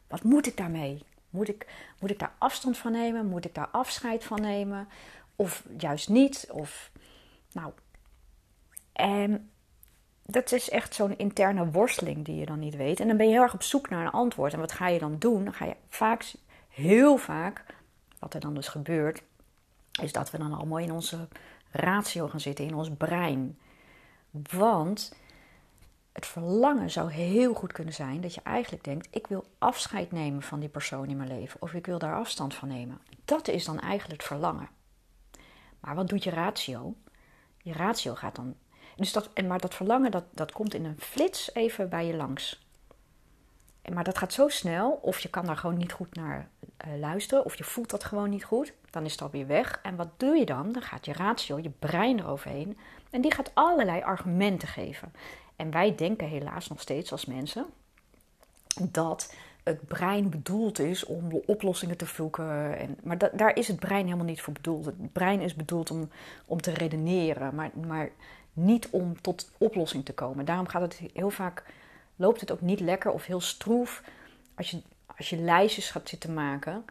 wat 0.07 0.23
moet 0.23 0.47
ik 0.47 0.57
daarmee? 0.57 1.03
Moet 1.29 1.49
ik, 1.49 1.67
moet 1.99 2.09
ik 2.09 2.19
daar 2.19 2.33
afstand 2.37 2.77
van 2.77 2.91
nemen? 2.91 3.25
Moet 3.25 3.45
ik 3.45 3.55
daar 3.55 3.67
afscheid 3.71 4.23
van 4.23 4.41
nemen? 4.41 4.87
Of 5.35 5.63
juist 5.77 6.09
niet? 6.09 6.47
Of, 6.51 6.91
nou, 7.51 7.71
en 8.93 9.49
dat 10.25 10.51
is 10.51 10.69
echt 10.69 10.93
zo'n 10.93 11.17
interne 11.17 11.71
worsteling 11.71 12.25
die 12.25 12.35
je 12.35 12.45
dan 12.45 12.59
niet 12.59 12.75
weet. 12.75 12.99
En 12.99 13.07
dan 13.07 13.17
ben 13.17 13.25
je 13.25 13.31
heel 13.31 13.41
erg 13.41 13.53
op 13.53 13.63
zoek 13.63 13.89
naar 13.89 14.05
een 14.05 14.11
antwoord. 14.11 14.53
En 14.53 14.59
wat 14.59 14.71
ga 14.71 14.87
je 14.87 14.99
dan 14.99 15.15
doen? 15.19 15.43
Dan 15.43 15.53
ga 15.53 15.65
je 15.65 15.75
vaak, 15.89 16.33
heel 16.69 17.17
vaak, 17.17 17.63
wat 18.19 18.33
er 18.33 18.39
dan 18.39 18.53
dus 18.53 18.67
gebeurt, 18.67 19.23
is 20.01 20.11
dat 20.11 20.31
we 20.31 20.37
dan 20.37 20.53
allemaal 20.53 20.79
in 20.79 20.91
onze 20.91 21.27
ratio 21.71 22.27
gaan 22.27 22.39
zitten, 22.39 22.65
in 22.65 22.75
ons 22.75 22.89
brein. 22.97 23.57
Want 24.51 25.13
het 26.11 26.25
verlangen 26.25 26.91
zou 26.91 27.11
heel 27.11 27.53
goed 27.53 27.71
kunnen 27.71 27.93
zijn 27.93 28.21
dat 28.21 28.33
je 28.33 28.41
eigenlijk 28.43 28.83
denkt: 28.83 29.07
ik 29.11 29.27
wil 29.27 29.45
afscheid 29.57 30.11
nemen 30.11 30.41
van 30.41 30.59
die 30.59 30.69
persoon 30.69 31.09
in 31.09 31.17
mijn 31.17 31.37
leven, 31.37 31.61
of 31.61 31.73
ik 31.73 31.85
wil 31.85 31.99
daar 31.99 32.15
afstand 32.15 32.53
van 32.53 32.67
nemen. 32.67 33.01
Dat 33.25 33.47
is 33.47 33.65
dan 33.65 33.79
eigenlijk 33.79 34.21
het 34.21 34.29
verlangen. 34.29 34.69
Maar 35.79 35.95
wat 35.95 36.07
doet 36.07 36.23
je 36.23 36.29
ratio? 36.29 36.95
Je 37.57 37.73
ratio 37.73 38.15
gaat 38.15 38.35
dan. 38.35 38.55
Dus 38.95 39.13
dat, 39.13 39.41
maar 39.47 39.59
dat 39.59 39.75
verlangen 39.75 40.11
dat, 40.11 40.23
dat 40.31 40.51
komt 40.51 40.73
in 40.73 40.85
een 40.85 40.99
flits 40.99 41.53
even 41.53 41.89
bij 41.89 42.05
je 42.05 42.15
langs. 42.15 42.63
Maar 43.93 44.03
dat 44.03 44.17
gaat 44.17 44.33
zo 44.33 44.47
snel, 44.47 44.91
of 44.91 45.19
je 45.19 45.29
kan 45.29 45.45
daar 45.45 45.57
gewoon 45.57 45.77
niet 45.77 45.91
goed 45.91 46.15
naar 46.15 46.49
uh, 46.87 46.99
luisteren, 46.99 47.45
of 47.45 47.55
je 47.55 47.63
voelt 47.63 47.89
dat 47.89 48.03
gewoon 48.03 48.29
niet 48.29 48.43
goed. 48.43 48.73
Dan 48.95 49.05
is 49.05 49.11
het 49.11 49.21
alweer 49.21 49.47
weg. 49.47 49.79
En 49.83 49.95
wat 49.95 50.07
doe 50.17 50.35
je 50.35 50.45
dan? 50.45 50.71
Dan 50.71 50.81
gaat 50.81 51.05
je 51.05 51.13
ratio, 51.13 51.59
je 51.59 51.69
brein 51.69 52.19
eroverheen. 52.19 52.77
En 53.09 53.21
die 53.21 53.33
gaat 53.33 53.51
allerlei 53.53 54.01
argumenten 54.01 54.67
geven. 54.67 55.13
En 55.55 55.71
wij 55.71 55.95
denken 55.95 56.27
helaas 56.27 56.67
nog 56.67 56.81
steeds 56.81 57.11
als 57.11 57.25
mensen 57.25 57.65
dat 58.81 59.33
het 59.63 59.87
brein 59.87 60.29
bedoeld 60.29 60.79
is 60.79 61.05
om 61.05 61.41
oplossingen 61.45 61.97
te 61.97 62.05
zoeken. 62.05 62.77
En, 62.77 62.97
maar 63.03 63.17
daar 63.17 63.55
is 63.55 63.67
het 63.67 63.79
brein 63.79 64.05
helemaal 64.05 64.25
niet 64.25 64.41
voor 64.41 64.53
bedoeld. 64.53 64.85
Het 64.85 65.11
brein 65.11 65.41
is 65.41 65.55
bedoeld 65.55 65.91
om, 65.91 66.09
om 66.45 66.61
te 66.61 66.71
redeneren, 66.71 67.55
maar, 67.55 67.71
maar 67.87 68.09
niet 68.53 68.89
om 68.89 69.21
tot 69.21 69.51
oplossing 69.57 70.05
te 70.05 70.13
komen. 70.13 70.45
Daarom 70.45 70.67
gaat 70.67 70.81
het 70.81 71.01
heel 71.13 71.29
vaak, 71.29 71.63
loopt 72.15 72.41
het 72.41 72.51
ook 72.51 72.61
niet 72.61 72.79
lekker 72.79 73.11
of 73.11 73.25
heel 73.25 73.41
stroef 73.41 74.03
als 74.55 74.71
je, 74.71 74.81
als 75.17 75.29
je 75.29 75.37
lijstjes 75.37 75.91
gaat 75.91 76.09
zitten 76.09 76.33
maken 76.33 76.85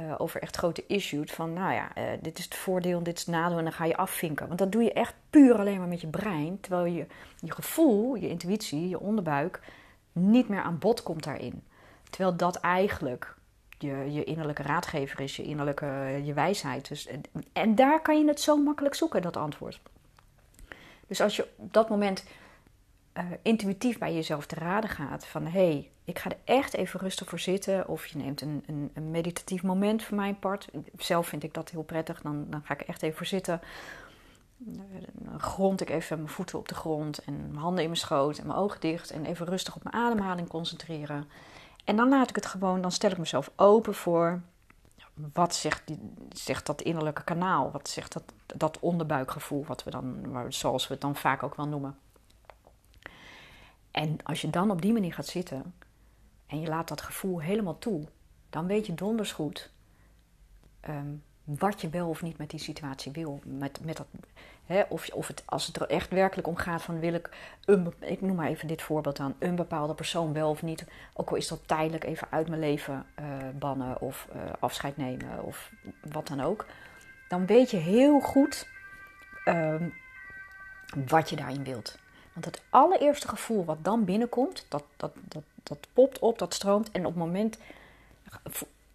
uh, 0.00 0.14
over 0.18 0.42
echt 0.42 0.56
grote 0.56 0.84
issues. 0.86 1.32
Van 1.32 1.52
nou 1.52 1.72
ja, 1.72 1.88
uh, 1.98 2.04
dit 2.20 2.38
is 2.38 2.44
het 2.44 2.54
voordeel, 2.54 3.02
dit 3.02 3.18
is 3.18 3.26
het 3.26 3.34
nadeel 3.34 3.58
en 3.58 3.64
dan 3.64 3.72
ga 3.72 3.84
je 3.84 3.96
afvinken. 3.96 4.46
Want 4.46 4.58
dat 4.58 4.72
doe 4.72 4.82
je 4.82 4.92
echt 4.92 5.14
puur 5.30 5.58
alleen 5.58 5.78
maar 5.78 5.88
met 5.88 6.00
je 6.00 6.06
brein. 6.06 6.60
Terwijl 6.60 6.84
je, 6.84 7.06
je 7.40 7.52
gevoel, 7.52 8.14
je 8.14 8.28
intuïtie, 8.28 8.88
je 8.88 9.00
onderbuik 9.00 9.60
niet 10.12 10.48
meer 10.48 10.62
aan 10.62 10.78
bod 10.78 11.02
komt 11.02 11.24
daarin. 11.24 11.62
Terwijl 12.10 12.36
dat 12.36 12.56
eigenlijk 12.56 13.34
je, 13.78 14.12
je 14.12 14.24
innerlijke 14.24 14.62
raadgever 14.62 15.20
is, 15.20 15.36
je 15.36 15.42
innerlijke 15.42 16.20
je 16.24 16.32
wijsheid. 16.32 16.88
Dus, 16.88 17.08
en 17.52 17.74
daar 17.74 18.02
kan 18.02 18.18
je 18.18 18.26
het 18.26 18.40
zo 18.40 18.56
makkelijk 18.56 18.94
zoeken, 18.94 19.22
dat 19.22 19.36
antwoord. 19.36 19.80
Dus 21.06 21.20
als 21.20 21.36
je 21.36 21.48
op 21.56 21.72
dat 21.72 21.88
moment 21.88 22.24
uh, 23.14 23.24
intuïtief 23.42 23.98
bij 23.98 24.14
jezelf 24.14 24.46
te 24.46 24.54
raden 24.54 24.90
gaat 24.90 25.26
van 25.26 25.42
hé, 25.42 25.50
hey, 25.50 25.90
ik 26.04 26.18
ga 26.18 26.30
er 26.30 26.36
echt 26.44 26.74
even 26.74 27.00
rustig 27.00 27.28
voor 27.28 27.38
zitten. 27.38 27.88
Of 27.88 28.06
je 28.06 28.18
neemt 28.18 28.40
een, 28.40 28.64
een, 28.66 28.90
een, 28.94 29.10
meditatief 29.10 29.62
moment 29.62 30.02
voor 30.02 30.16
mijn 30.16 30.38
part. 30.38 30.68
Zelf 30.96 31.26
vind 31.26 31.42
ik 31.42 31.54
dat 31.54 31.70
heel 31.70 31.82
prettig. 31.82 32.20
Dan, 32.20 32.46
dan 32.48 32.62
ga 32.64 32.74
ik 32.74 32.80
echt 32.80 33.02
even 33.02 33.16
voor 33.16 33.26
zitten. 33.26 33.60
Dan 35.12 35.40
grond 35.40 35.80
ik 35.80 35.90
even 35.90 36.16
mijn 36.16 36.28
voeten 36.28 36.58
op 36.58 36.68
de 36.68 36.74
grond 36.74 37.18
en 37.18 37.36
mijn 37.36 37.56
handen 37.56 37.82
in 37.82 37.88
mijn 37.88 38.00
schoot 38.00 38.38
en 38.38 38.46
mijn 38.46 38.58
ogen 38.58 38.80
dicht. 38.80 39.10
En 39.10 39.24
even 39.24 39.46
rustig 39.46 39.76
op 39.76 39.82
mijn 39.82 40.04
ademhaling 40.04 40.48
concentreren. 40.48 41.28
En 41.84 41.96
dan 41.96 42.08
laat 42.08 42.28
ik 42.28 42.36
het 42.36 42.46
gewoon, 42.46 42.80
dan 42.80 42.92
stel 42.92 43.10
ik 43.10 43.18
mezelf 43.18 43.50
open 43.56 43.94
voor 43.94 44.40
wat 45.32 45.54
zegt, 45.54 45.82
die, 45.84 45.98
zegt 46.28 46.66
dat 46.66 46.82
innerlijke 46.82 47.24
kanaal? 47.24 47.70
Wat 47.70 47.88
zegt 47.88 48.12
dat, 48.12 48.22
dat 48.46 48.78
onderbuikgevoel, 48.78 49.64
wat 49.64 49.84
we 49.84 49.90
dan, 49.90 50.26
zoals 50.48 50.86
we 50.86 50.92
het 50.92 51.02
dan 51.02 51.16
vaak 51.16 51.42
ook 51.42 51.54
wel 51.54 51.66
noemen? 51.66 51.98
En 53.90 54.16
als 54.22 54.40
je 54.40 54.50
dan 54.50 54.70
op 54.70 54.82
die 54.82 54.92
manier 54.92 55.14
gaat 55.14 55.26
zitten 55.26 55.74
en 56.46 56.60
je 56.60 56.68
laat 56.68 56.88
dat 56.88 57.00
gevoel 57.00 57.40
helemaal 57.40 57.78
toe, 57.78 58.04
dan 58.50 58.66
weet 58.66 58.86
je 58.86 58.94
donders 58.94 59.32
goed 59.32 59.70
ehm, 60.80 61.14
wat 61.44 61.80
je 61.80 61.88
wel 61.88 62.08
of 62.08 62.22
niet 62.22 62.38
met 62.38 62.50
die 62.50 62.60
situatie 62.60 63.12
wil. 63.12 63.40
Met, 63.44 63.84
met 63.84 63.96
dat, 63.96 64.06
hè, 64.66 64.82
of, 64.88 65.08
of 65.08 65.26
het, 65.26 65.42
als 65.46 65.66
het 65.66 65.76
er 65.76 65.88
echt 65.88 66.10
werkelijk 66.10 66.48
om 66.48 66.56
gaat 66.56 66.82
van 66.82 67.00
wil 67.00 67.14
ik, 67.14 67.30
een, 67.64 67.92
ik 68.00 68.20
noem 68.20 68.36
maar 68.36 68.48
even 68.48 68.68
dit 68.68 68.82
voorbeeld 68.82 69.20
aan, 69.20 69.34
een 69.38 69.56
bepaalde 69.56 69.94
persoon 69.94 70.32
wel 70.32 70.50
of 70.50 70.62
niet, 70.62 70.86
ook 71.14 71.30
al 71.30 71.36
is 71.36 71.48
dat 71.48 71.68
tijdelijk 71.68 72.04
even 72.04 72.26
uit 72.30 72.48
mijn 72.48 72.60
leven 72.60 73.06
uh, 73.20 73.26
bannen 73.58 74.00
of 74.00 74.28
uh, 74.34 74.42
afscheid 74.58 74.96
nemen 74.96 75.42
of 75.44 75.72
wat 76.12 76.26
dan 76.26 76.40
ook. 76.40 76.66
Dan 77.28 77.46
weet 77.46 77.70
je 77.70 77.76
heel 77.76 78.20
goed 78.20 78.68
um, 79.44 79.94
wat 81.08 81.30
je 81.30 81.36
daarin 81.36 81.64
wilt. 81.64 81.98
Want 82.40 82.54
het 82.54 82.64
allereerste 82.70 83.28
gevoel 83.28 83.64
wat 83.64 83.84
dan 83.84 84.04
binnenkomt, 84.04 84.66
dat, 84.68 84.84
dat, 84.96 85.12
dat, 85.28 85.42
dat 85.62 85.78
popt 85.92 86.18
op, 86.18 86.38
dat 86.38 86.54
stroomt. 86.54 86.90
En 86.90 87.00
op 87.06 87.14
het 87.14 87.22
moment, 87.22 87.58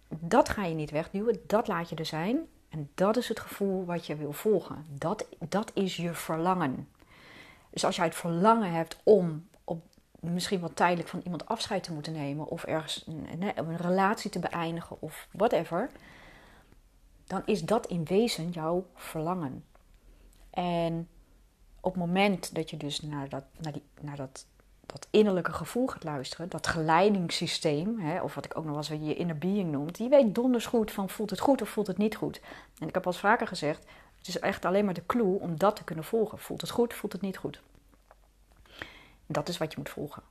dat 0.08 0.48
ga 0.48 0.64
je 0.64 0.74
niet 0.74 0.90
wegduwen, 0.90 1.40
dat 1.46 1.68
laat 1.68 1.88
je 1.88 1.96
er 1.96 2.06
zijn. 2.06 2.38
En 2.68 2.90
dat 2.94 3.16
is 3.16 3.28
het 3.28 3.40
gevoel 3.40 3.84
wat 3.84 4.06
je 4.06 4.16
wil 4.16 4.32
volgen. 4.32 4.84
Dat, 4.88 5.26
dat 5.38 5.70
is 5.74 5.96
je 5.96 6.14
verlangen. 6.14 6.88
Dus 7.70 7.84
als 7.84 7.96
jij 7.96 8.04
het 8.04 8.14
verlangen 8.14 8.72
hebt 8.72 8.96
om 9.02 9.48
op, 9.64 9.82
misschien 10.20 10.60
wel 10.60 10.74
tijdelijk 10.74 11.08
van 11.08 11.20
iemand 11.24 11.46
afscheid 11.46 11.82
te 11.82 11.92
moeten 11.92 12.12
nemen, 12.12 12.46
of 12.46 12.64
ergens 12.64 13.04
een 13.06 13.76
relatie 13.76 14.30
te 14.30 14.38
beëindigen, 14.38 14.96
of 15.00 15.28
whatever, 15.30 15.90
dan 17.26 17.42
is 17.44 17.62
dat 17.62 17.86
in 17.86 18.04
wezen 18.04 18.50
jouw 18.50 18.86
verlangen. 18.94 19.64
En 20.50 21.08
op 21.86 21.94
het 21.94 22.04
moment 22.04 22.54
dat 22.54 22.70
je 22.70 22.76
dus 22.76 23.00
naar 23.00 23.28
dat, 23.28 23.44
naar 23.58 23.72
die, 23.72 23.82
naar 24.00 24.16
dat, 24.16 24.46
dat 24.86 25.06
innerlijke 25.10 25.52
gevoel 25.52 25.86
gaat 25.86 26.04
luisteren, 26.04 26.48
dat 26.48 26.66
geleidingssysteem, 26.66 27.98
hè, 27.98 28.22
of 28.22 28.34
wat 28.34 28.44
ik 28.44 28.56
ook 28.56 28.64
nog 28.64 28.88
wel 28.88 28.98
eens 28.98 29.06
je 29.08 29.14
inner 29.14 29.38
being 29.38 29.70
noemt, 29.70 29.96
die 29.96 30.08
weet 30.08 30.34
donders 30.34 30.66
goed 30.66 30.90
van 30.90 31.08
voelt 31.08 31.30
het 31.30 31.40
goed 31.40 31.62
of 31.62 31.68
voelt 31.68 31.86
het 31.86 31.98
niet 31.98 32.16
goed. 32.16 32.40
En 32.78 32.88
ik 32.88 32.94
heb 32.94 33.06
al 33.06 33.12
vaker 33.12 33.46
gezegd, 33.46 33.84
het 34.18 34.28
is 34.28 34.38
echt 34.38 34.64
alleen 34.64 34.84
maar 34.84 34.94
de 34.94 35.06
clue 35.06 35.40
om 35.40 35.58
dat 35.58 35.76
te 35.76 35.84
kunnen 35.84 36.04
volgen. 36.04 36.38
Voelt 36.38 36.60
het 36.60 36.70
goed, 36.70 36.94
voelt 36.94 37.12
het 37.12 37.22
niet 37.22 37.36
goed. 37.36 37.60
Dat 39.26 39.48
is 39.48 39.58
wat 39.58 39.72
je 39.72 39.78
moet 39.78 39.90
volgen. 39.90 40.22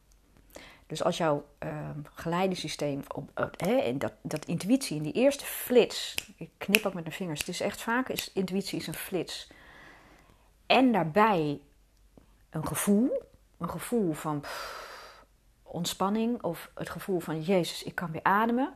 Dus 0.88 1.04
als 1.04 1.18
jouw 1.18 1.46
uh, 1.64 1.90
geleidensysteem, 2.14 3.02
op, 3.16 3.52
hè, 3.58 3.98
dat, 3.98 4.14
dat 4.22 4.46
intuïtie 4.46 4.98
in 4.98 5.04
die 5.04 5.14
eerste 5.14 5.46
flits, 5.46 6.16
ik 6.38 6.50
knip 6.58 6.86
ook 6.86 6.94
met 6.94 7.04
mijn 7.04 7.16
vingers, 7.16 7.40
het 7.40 7.50
is 7.50 7.62
echt 7.62 7.82
vaak, 7.82 8.10
is, 8.10 8.32
intuïtie 8.34 8.80
is 8.80 8.88
een 8.88 8.94
flits 8.94 9.48
en 10.66 10.92
daarbij 10.92 11.62
een 12.50 12.68
gevoel, 12.68 13.24
een 13.58 13.70
gevoel 13.70 14.14
van 14.14 14.44
ontspanning 15.64 16.44
of 16.44 16.72
het 16.76 16.90
gevoel 16.90 17.20
van 17.20 17.42
Jezus, 17.42 17.84
ik 17.84 17.96
kan 17.96 18.12
weer 18.12 18.24
ademen. 18.24 18.76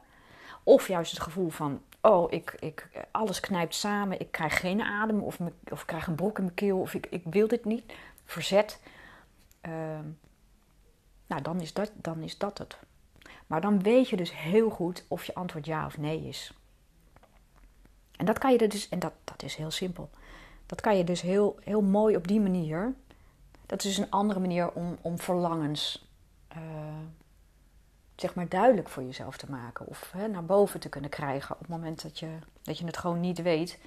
Of 0.64 0.88
juist 0.88 1.12
het 1.12 1.22
gevoel 1.22 1.50
van, 1.50 1.82
oh, 2.02 2.32
ik, 2.32 2.56
ik, 2.60 2.90
alles 3.12 3.40
knijpt 3.40 3.76
samen, 3.76 4.20
ik 4.20 4.32
krijg 4.32 4.60
geen 4.60 4.82
adem 4.82 5.22
of, 5.22 5.40
me, 5.40 5.52
of 5.72 5.82
ik 5.82 5.88
krijg 5.88 6.08
een 6.08 6.16
brok 6.16 6.38
in 6.38 6.44
mijn 6.44 6.56
keel 6.56 6.80
of 6.80 6.94
ik, 6.94 7.08
ik 7.10 7.24
wil 7.24 7.48
dit 7.48 7.66
niet. 7.66 7.94
Verzet. 8.26 8.80
Uh, 9.68 9.72
nou, 11.28 11.42
dan 11.42 11.62
is, 11.62 11.74
dat, 11.74 11.92
dan 11.96 12.22
is 12.22 12.38
dat 12.38 12.58
het. 12.58 12.78
Maar 13.48 13.62
dan 13.62 13.82
weet 13.82 14.10
je 14.10 14.16
dus 14.16 14.38
heel 14.38 14.70
goed 14.70 15.06
of 15.08 15.24
je 15.24 15.34
antwoord 15.34 15.66
ja 15.66 15.86
of 15.86 15.98
nee 15.98 16.28
is. 16.28 16.54
En 18.16 18.26
dat 18.26 18.38
kan 18.38 18.52
je 18.52 18.68
dus, 18.68 18.90
en 18.90 19.00
dat, 19.00 19.14
dat 19.24 19.44
is 19.44 19.56
heel 19.56 19.72
simpel. 19.72 20.10
Dat 20.70 20.82
kan 20.82 20.98
je 20.98 21.04
dus 21.04 21.22
heel, 21.22 21.58
heel 21.64 21.82
mooi 21.82 22.16
op 22.16 22.28
die 22.28 22.40
manier. 22.40 22.94
Dat 23.66 23.84
is 23.84 23.96
dus 23.96 23.98
een 23.98 24.12
andere 24.12 24.40
manier 24.40 24.72
om, 24.72 24.98
om 25.02 25.20
verlangens 25.20 26.08
uh, 26.58 26.64
zeg 28.16 28.36
maar 28.36 28.50
duidelijk 28.50 28.90
voor 28.90 29.04
jezelf 29.04 29.38
te 29.38 29.50
maken. 29.50 29.88
Of 29.88 30.12
hè, 30.12 30.28
naar 30.28 30.46
boven 30.46 30.80
te 30.80 30.90
kunnen 30.90 31.10
krijgen 31.10 31.56
op 31.56 31.62
het 31.62 31.70
moment 31.70 32.02
dat 32.02 32.20
je, 32.20 32.30
dat 32.64 32.78
je 32.78 32.86
het 32.86 32.98
gewoon 32.98 33.20
niet 33.20 33.42
weet. 33.42 33.80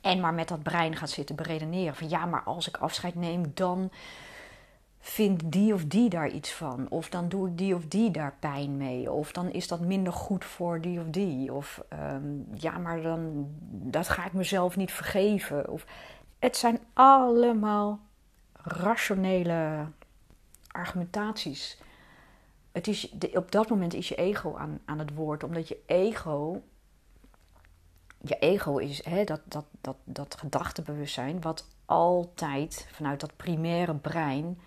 En 0.00 0.20
maar 0.20 0.34
met 0.34 0.48
dat 0.48 0.62
brein 0.62 0.96
gaat 0.96 1.10
zitten 1.10 1.36
beredeneren 1.36 1.94
van 1.94 2.08
ja, 2.08 2.26
maar 2.26 2.42
als 2.42 2.68
ik 2.68 2.76
afscheid 2.76 3.14
neem, 3.14 3.50
dan 3.54 3.90
vindt 4.98 5.50
die 5.50 5.74
of 5.74 5.84
die 5.84 6.08
daar 6.08 6.28
iets 6.28 6.52
van. 6.52 6.86
Of 6.88 7.08
dan 7.08 7.28
doe 7.28 7.48
ik 7.48 7.58
die 7.58 7.74
of 7.74 7.86
die 7.86 8.10
daar 8.10 8.34
pijn 8.40 8.76
mee. 8.76 9.10
Of 9.10 9.32
dan 9.32 9.50
is 9.50 9.68
dat 9.68 9.80
minder 9.80 10.12
goed 10.12 10.44
voor 10.44 10.80
die 10.80 11.00
of 11.00 11.06
die. 11.06 11.52
Of 11.52 11.84
ehm, 11.88 12.24
ja, 12.54 12.78
maar 12.78 13.02
dan 13.02 13.46
dat 13.68 14.08
ga 14.08 14.26
ik 14.26 14.32
mezelf 14.32 14.76
niet 14.76 14.92
vergeven. 14.92 15.68
Of, 15.68 15.84
het 16.42 16.56
zijn 16.56 16.80
allemaal 16.92 18.00
rationele 18.52 19.86
argumentaties. 20.70 21.78
Het 22.72 22.86
is, 22.86 23.14
op 23.34 23.52
dat 23.52 23.68
moment 23.68 23.94
is 23.94 24.08
je 24.08 24.14
ego 24.14 24.56
aan, 24.56 24.80
aan 24.84 24.98
het 24.98 25.14
woord, 25.14 25.44
omdat 25.44 25.68
je 25.68 25.78
ego 25.86 26.62
je 28.18 28.38
ego 28.38 28.76
is 28.76 29.04
hè, 29.04 29.24
dat, 29.24 29.40
dat, 29.44 29.64
dat, 29.80 29.96
dat 30.04 30.36
gedachtebewustzijn, 30.38 31.40
wat 31.40 31.68
altijd 31.84 32.88
vanuit 32.92 33.20
dat 33.20 33.36
primaire 33.36 33.94
brein 33.94 34.60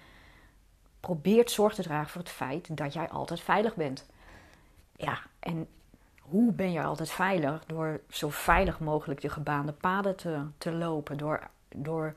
probeert 1.00 1.52
zorg 1.52 1.74
te 1.74 1.84
dragen 1.84 2.10
voor 2.10 2.22
het 2.22 2.30
feit 2.30 2.78
dat 2.78 2.94
jij 2.94 3.10
altijd 3.10 3.42
veilig 3.42 3.76
bent. 3.76 4.06
Ja, 4.96 5.20
en 5.40 5.68
hoe 6.22 6.52
ben 6.52 6.72
je 6.72 6.84
altijd 6.84 7.12
veilig? 7.12 7.66
Door 7.66 8.02
zo 8.10 8.30
veilig 8.30 8.80
mogelijk 8.80 9.22
de 9.22 9.30
gebaande 9.30 9.72
paden 9.72 10.16
te, 10.16 10.42
te 10.58 10.72
lopen. 10.72 11.18
Door, 11.18 11.50
door 11.76 12.14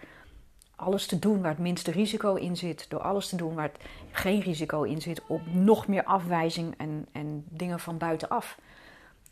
alles 0.76 1.06
te 1.06 1.18
doen 1.18 1.40
waar 1.40 1.50
het 1.50 1.58
minste 1.58 1.90
risico 1.90 2.34
in 2.34 2.56
zit. 2.56 2.86
Door 2.88 3.00
alles 3.00 3.28
te 3.28 3.36
doen 3.36 3.54
waar 3.54 3.70
het 3.72 3.88
geen 4.10 4.40
risico 4.40 4.82
in 4.82 5.00
zit. 5.00 5.22
Op 5.26 5.40
nog 5.52 5.86
meer 5.86 6.04
afwijzing 6.04 6.74
en, 6.76 7.06
en 7.12 7.44
dingen 7.48 7.80
van 7.80 7.98
buitenaf. 7.98 8.58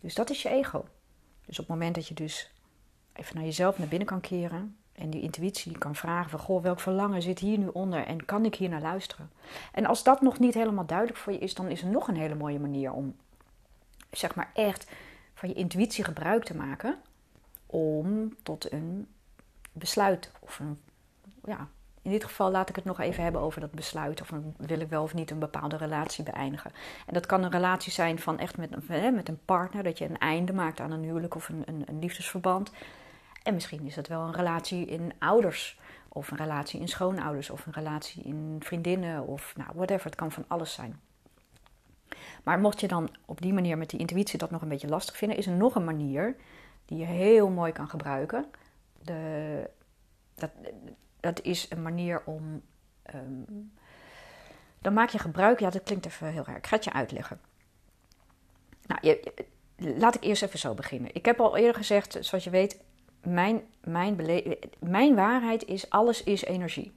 Dus 0.00 0.14
dat 0.14 0.30
is 0.30 0.42
je 0.42 0.48
ego. 0.48 0.84
Dus 1.46 1.58
op 1.58 1.68
het 1.68 1.76
moment 1.76 1.94
dat 1.94 2.06
je 2.06 2.14
dus 2.14 2.50
even 3.12 3.34
naar 3.34 3.44
jezelf 3.44 3.78
naar 3.78 3.88
binnen 3.88 4.08
kan 4.08 4.20
keren 4.20 4.76
en 4.92 5.10
die 5.10 5.22
intuïtie 5.22 5.78
kan 5.78 5.94
vragen 5.94 6.30
van 6.30 6.38
goh, 6.38 6.62
welk 6.62 6.80
verlangen 6.80 7.22
zit 7.22 7.38
hier 7.38 7.58
nu 7.58 7.66
onder 7.66 8.06
en 8.06 8.24
kan 8.24 8.44
ik 8.44 8.54
hier 8.54 8.68
naar 8.68 8.80
luisteren? 8.80 9.30
En 9.72 9.86
als 9.86 10.02
dat 10.02 10.20
nog 10.20 10.38
niet 10.38 10.54
helemaal 10.54 10.86
duidelijk 10.86 11.18
voor 11.18 11.32
je 11.32 11.38
is, 11.38 11.54
dan 11.54 11.68
is 11.68 11.82
er 11.82 11.88
nog 11.88 12.08
een 12.08 12.16
hele 12.16 12.34
mooie 12.34 12.58
manier 12.58 12.92
om 12.92 13.16
zeg 14.10 14.34
maar 14.34 14.50
echt 14.54 14.90
van 15.34 15.48
je 15.48 15.54
intuïtie 15.54 16.04
gebruik 16.04 16.44
te 16.44 16.56
maken 16.56 16.98
om 17.66 18.34
tot 18.42 18.72
een 18.72 19.08
besluit 19.78 20.30
of 20.40 20.58
een 20.58 20.78
ja, 21.44 21.68
in 22.06 22.12
dit 22.12 22.24
geval 22.24 22.50
laat 22.50 22.68
ik 22.68 22.76
het 22.76 22.84
nog 22.84 23.00
even 23.00 23.22
hebben 23.22 23.40
over 23.40 23.60
dat 23.60 23.70
besluit. 23.70 24.20
Of 24.20 24.30
wil 24.56 24.80
ik 24.80 24.88
wel 24.88 25.02
of 25.02 25.14
niet 25.14 25.30
een 25.30 25.38
bepaalde 25.38 25.76
relatie 25.76 26.24
beëindigen. 26.24 26.70
En 27.06 27.14
dat 27.14 27.26
kan 27.26 27.42
een 27.42 27.50
relatie 27.50 27.92
zijn 27.92 28.18
van 28.18 28.38
echt 28.38 28.56
met, 28.56 28.88
met 29.14 29.28
een 29.28 29.40
partner. 29.44 29.82
Dat 29.82 29.98
je 29.98 30.04
een 30.04 30.18
einde 30.18 30.52
maakt 30.52 30.80
aan 30.80 30.90
een 30.90 31.02
huwelijk 31.02 31.34
of 31.34 31.48
een, 31.48 31.62
een, 31.66 31.82
een 31.86 31.98
liefdesverband. 31.98 32.70
En 33.42 33.54
misschien 33.54 33.86
is 33.86 33.96
het 33.96 34.08
wel 34.08 34.20
een 34.20 34.34
relatie 34.34 34.86
in 34.86 35.12
ouders. 35.18 35.80
Of 36.08 36.30
een 36.30 36.36
relatie 36.36 36.80
in 36.80 36.88
schoonouders. 36.88 37.50
Of 37.50 37.66
een 37.66 37.72
relatie 37.72 38.22
in 38.22 38.56
vriendinnen. 38.60 39.26
Of 39.26 39.52
nou, 39.56 39.70
whatever. 39.74 40.06
Het 40.06 40.14
kan 40.14 40.32
van 40.32 40.44
alles 40.48 40.72
zijn. 40.72 41.00
Maar 42.42 42.58
mocht 42.58 42.80
je 42.80 42.88
dan 42.88 43.08
op 43.24 43.40
die 43.40 43.52
manier 43.52 43.78
met 43.78 43.90
die 43.90 44.00
intuïtie 44.00 44.38
dat 44.38 44.50
nog 44.50 44.62
een 44.62 44.68
beetje 44.68 44.88
lastig 44.88 45.16
vinden, 45.16 45.38
is 45.38 45.46
er 45.46 45.52
nog 45.52 45.74
een 45.74 45.84
manier 45.84 46.36
die 46.84 46.98
je 46.98 47.04
heel 47.04 47.48
mooi 47.48 47.72
kan 47.72 47.88
gebruiken. 47.88 48.44
De, 49.06 49.70
dat, 50.34 50.50
dat 51.20 51.42
is 51.42 51.66
een 51.70 51.82
manier 51.82 52.22
om. 52.24 52.62
Ehm, 53.02 53.42
dan 54.78 54.92
maak 54.92 55.08
je 55.08 55.18
gebruik. 55.18 55.60
Ja, 55.60 55.70
dat 55.70 55.82
klinkt 55.82 56.06
even 56.06 56.32
heel 56.32 56.44
raar. 56.44 56.56
Ik 56.56 56.66
ga 56.66 56.76
het 56.76 56.84
je 56.84 56.92
uitleggen. 56.92 57.40
Nou, 58.86 59.00
je, 59.02 59.32
laat 59.76 60.14
ik 60.14 60.22
eerst 60.24 60.42
even 60.42 60.58
zo 60.58 60.74
beginnen. 60.74 61.14
Ik 61.14 61.24
heb 61.24 61.40
al 61.40 61.56
eerder 61.56 61.74
gezegd, 61.74 62.16
zoals 62.20 62.44
je 62.44 62.50
weet, 62.50 62.80
mijn, 63.22 63.62
mijn, 63.84 64.16
mijn 64.78 65.14
waarheid 65.14 65.64
is: 65.64 65.90
alles 65.90 66.22
is 66.22 66.44
energie. 66.44 66.92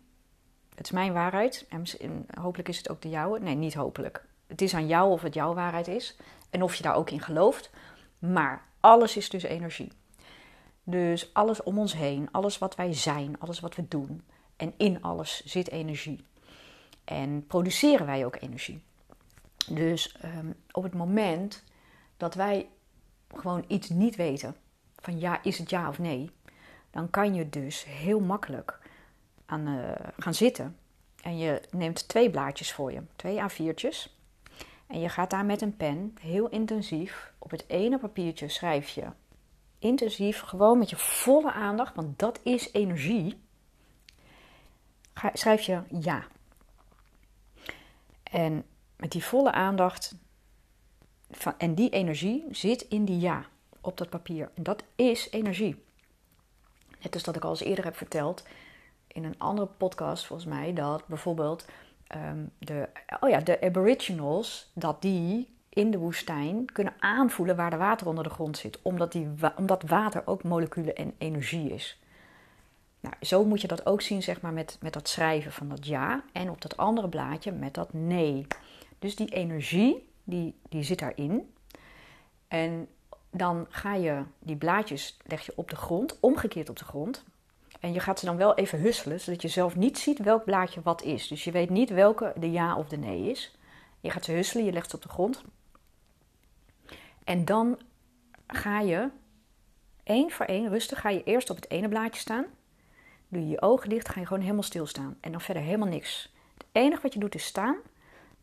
Het 0.75 0.85
is 0.85 0.91
mijn 0.91 1.13
waarheid. 1.13 1.65
En 1.69 2.25
hopelijk 2.39 2.69
is 2.69 2.77
het 2.77 2.89
ook 2.89 3.01
de 3.01 3.09
jouwe. 3.09 3.39
Nee, 3.39 3.55
niet 3.55 3.73
hopelijk. 3.73 4.25
Het 4.47 4.61
is 4.61 4.73
aan 4.73 4.87
jou 4.87 5.11
of 5.11 5.21
het 5.21 5.33
jouw 5.33 5.53
waarheid 5.53 5.87
is. 5.87 6.17
En 6.49 6.63
of 6.63 6.75
je 6.75 6.83
daar 6.83 6.95
ook 6.95 7.09
in 7.09 7.21
gelooft. 7.21 7.69
Maar 8.19 8.65
alles 8.79 9.17
is 9.17 9.29
dus 9.29 9.43
energie. 9.43 9.91
Dus 10.89 11.33
alles 11.33 11.63
om 11.63 11.79
ons 11.79 11.93
heen, 11.93 12.31
alles 12.31 12.57
wat 12.57 12.75
wij 12.75 12.93
zijn, 12.93 13.39
alles 13.39 13.59
wat 13.59 13.75
we 13.75 13.87
doen. 13.87 14.23
En 14.55 14.73
in 14.77 15.01
alles 15.01 15.45
zit 15.45 15.71
energie. 15.71 16.25
En 17.03 17.45
produceren 17.47 18.05
wij 18.05 18.25
ook 18.25 18.35
energie. 18.41 18.83
Dus 19.67 20.17
ehm, 20.21 20.51
op 20.71 20.83
het 20.83 20.93
moment 20.93 21.63
dat 22.17 22.33
wij 22.33 22.67
gewoon 23.35 23.63
iets 23.67 23.89
niet 23.89 24.15
weten, 24.15 24.55
van 24.95 25.19
ja, 25.19 25.43
is 25.43 25.57
het 25.57 25.69
ja 25.69 25.89
of 25.89 25.99
nee, 25.99 26.29
dan 26.91 27.09
kan 27.09 27.33
je 27.33 27.49
dus 27.49 27.85
heel 27.85 28.19
makkelijk 28.19 28.79
aan, 29.45 29.67
uh, 29.67 29.91
gaan 30.17 30.33
zitten. 30.33 30.77
En 31.21 31.37
je 31.37 31.61
neemt 31.71 32.07
twee 32.07 32.29
blaadjes 32.29 32.73
voor 32.73 32.91
je, 32.91 33.01
twee 33.15 33.41
A4'tjes. 33.41 34.17
En 34.87 34.99
je 34.99 35.09
gaat 35.09 35.29
daar 35.29 35.45
met 35.45 35.61
een 35.61 35.77
pen 35.77 36.15
heel 36.21 36.49
intensief 36.49 37.33
op 37.37 37.51
het 37.51 37.63
ene 37.67 37.99
papiertje 37.99 38.49
schrijf 38.49 38.89
je 38.89 39.05
intensief, 39.79 40.39
gewoon 40.39 40.77
met 40.77 40.89
je 40.89 40.95
volle 40.95 41.51
aandacht, 41.51 41.95
want 41.95 42.19
dat 42.19 42.39
is 42.43 42.73
energie, 42.73 43.39
schrijf 45.33 45.61
je 45.61 45.81
ja. 45.99 46.27
En 48.23 48.65
met 48.95 49.11
die 49.11 49.23
volle 49.23 49.51
aandacht 49.51 50.15
van, 51.31 51.53
en 51.57 51.75
die 51.75 51.89
energie 51.89 52.45
zit 52.51 52.81
in 52.81 53.05
die 53.05 53.19
ja 53.19 53.45
op 53.81 53.97
dat 53.97 54.09
papier. 54.09 54.51
En 54.53 54.63
dat 54.63 54.83
is 54.95 55.29
energie. 55.31 55.83
Net 57.01 57.13
als 57.13 57.23
dat 57.23 57.35
ik 57.35 57.43
al 57.43 57.49
eens 57.49 57.63
eerder 57.63 57.83
heb 57.83 57.95
verteld 57.95 58.43
in 59.07 59.23
een 59.23 59.39
andere 59.39 59.67
podcast, 59.67 60.25
volgens 60.25 60.49
mij, 60.49 60.73
dat 60.73 61.07
bijvoorbeeld 61.07 61.65
ehm, 62.07 62.45
de, 62.57 62.89
oh 63.19 63.29
ja, 63.29 63.39
de 63.39 63.61
Aboriginals, 63.61 64.71
dat 64.73 65.01
die 65.01 65.57
in 65.79 65.91
de 65.91 65.97
woestijn 65.97 66.71
kunnen 66.71 66.93
aanvoelen 66.99 67.55
waar 67.55 67.69
de 67.69 67.77
water 67.77 68.07
onder 68.07 68.23
de 68.23 68.29
grond 68.29 68.57
zit. 68.57 68.79
Omdat, 68.81 69.11
die, 69.11 69.29
omdat 69.55 69.83
water 69.83 70.21
ook 70.25 70.43
moleculen 70.43 70.95
en 70.95 71.13
energie 71.17 71.73
is. 71.73 71.99
Nou, 72.99 73.15
zo 73.21 73.45
moet 73.45 73.61
je 73.61 73.67
dat 73.67 73.85
ook 73.85 74.01
zien, 74.01 74.23
zeg 74.23 74.41
maar, 74.41 74.53
met, 74.53 74.77
met 74.81 74.93
dat 74.93 75.07
schrijven 75.07 75.51
van 75.51 75.69
dat 75.69 75.85
ja. 75.85 76.23
En 76.31 76.49
op 76.49 76.61
dat 76.61 76.77
andere 76.77 77.09
blaadje 77.09 77.51
met 77.51 77.73
dat 77.73 77.93
nee. 77.93 78.47
Dus 78.99 79.15
die 79.15 79.29
energie, 79.29 80.07
die, 80.23 80.55
die 80.69 80.83
zit 80.83 80.99
daarin. 80.99 81.53
En 82.47 82.87
dan 83.31 83.65
ga 83.69 83.93
je 83.93 84.23
die 84.39 84.55
blaadjes, 84.55 85.17
leg 85.25 85.45
je 85.45 85.53
op 85.55 85.69
de 85.69 85.75
grond, 85.75 86.17
omgekeerd 86.19 86.69
op 86.69 86.77
de 86.77 86.85
grond. 86.85 87.23
En 87.79 87.93
je 87.93 87.99
gaat 87.99 88.19
ze 88.19 88.25
dan 88.25 88.37
wel 88.37 88.55
even 88.55 88.79
husselen, 88.79 89.19
zodat 89.19 89.41
je 89.41 89.47
zelf 89.47 89.75
niet 89.75 89.97
ziet 89.97 90.19
welk 90.19 90.43
blaadje 90.43 90.81
wat 90.83 91.01
is. 91.01 91.27
Dus 91.27 91.43
je 91.43 91.51
weet 91.51 91.69
niet 91.69 91.89
welke 91.89 92.33
de 92.37 92.51
ja 92.51 92.75
of 92.75 92.87
de 92.87 92.97
nee 92.97 93.29
is. 93.29 93.55
Je 93.99 94.09
gaat 94.09 94.25
ze 94.25 94.31
husselen, 94.31 94.65
je 94.65 94.71
legt 94.71 94.89
ze 94.89 94.95
op 94.95 95.01
de 95.01 95.09
grond. 95.09 95.43
En 97.29 97.45
dan 97.45 97.79
ga 98.47 98.79
je 98.79 99.09
één 100.03 100.31
voor 100.31 100.45
één 100.45 100.69
rustig, 100.69 101.01
ga 101.01 101.09
je 101.09 101.23
eerst 101.23 101.49
op 101.49 101.55
het 101.55 101.69
ene 101.69 101.89
blaadje 101.89 102.19
staan. 102.19 102.45
Doe 103.27 103.41
je 103.41 103.47
je 103.47 103.61
ogen 103.61 103.89
dicht, 103.89 104.09
ga 104.09 104.19
je 104.19 104.25
gewoon 104.25 104.41
helemaal 104.41 104.63
stilstaan. 104.63 105.17
En 105.19 105.31
dan 105.31 105.41
verder 105.41 105.63
helemaal 105.63 105.87
niks. 105.87 106.33
Het 106.53 106.65
enige 106.71 107.01
wat 107.01 107.13
je 107.13 107.19
doet 107.19 107.35
is 107.35 107.45
staan 107.45 107.75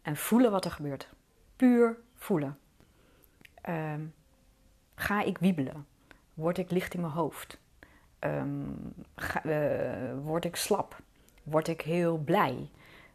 en 0.03 0.17
voelen 0.17 0.51
wat 0.51 0.65
er 0.65 0.71
gebeurt. 0.71 1.09
Puur 1.57 1.99
voelen. 2.15 2.59
Ehm, 3.61 4.01
ga 4.95 5.23
ik 5.23 5.39
wiebelen? 5.39 5.87
Word 6.35 6.59
ik 6.59 6.71
licht 6.71 6.95
in 6.95 7.01
mijn 7.01 7.13
hoofd? 7.13 7.59
Ehm, 8.19 8.65
eh, 9.43 10.13
word 10.23 10.45
ik 10.45 10.57
slap? 10.57 10.97
Word 11.43 11.69
ik 11.69 11.81
heel 11.81 12.19
blij? 12.19 12.71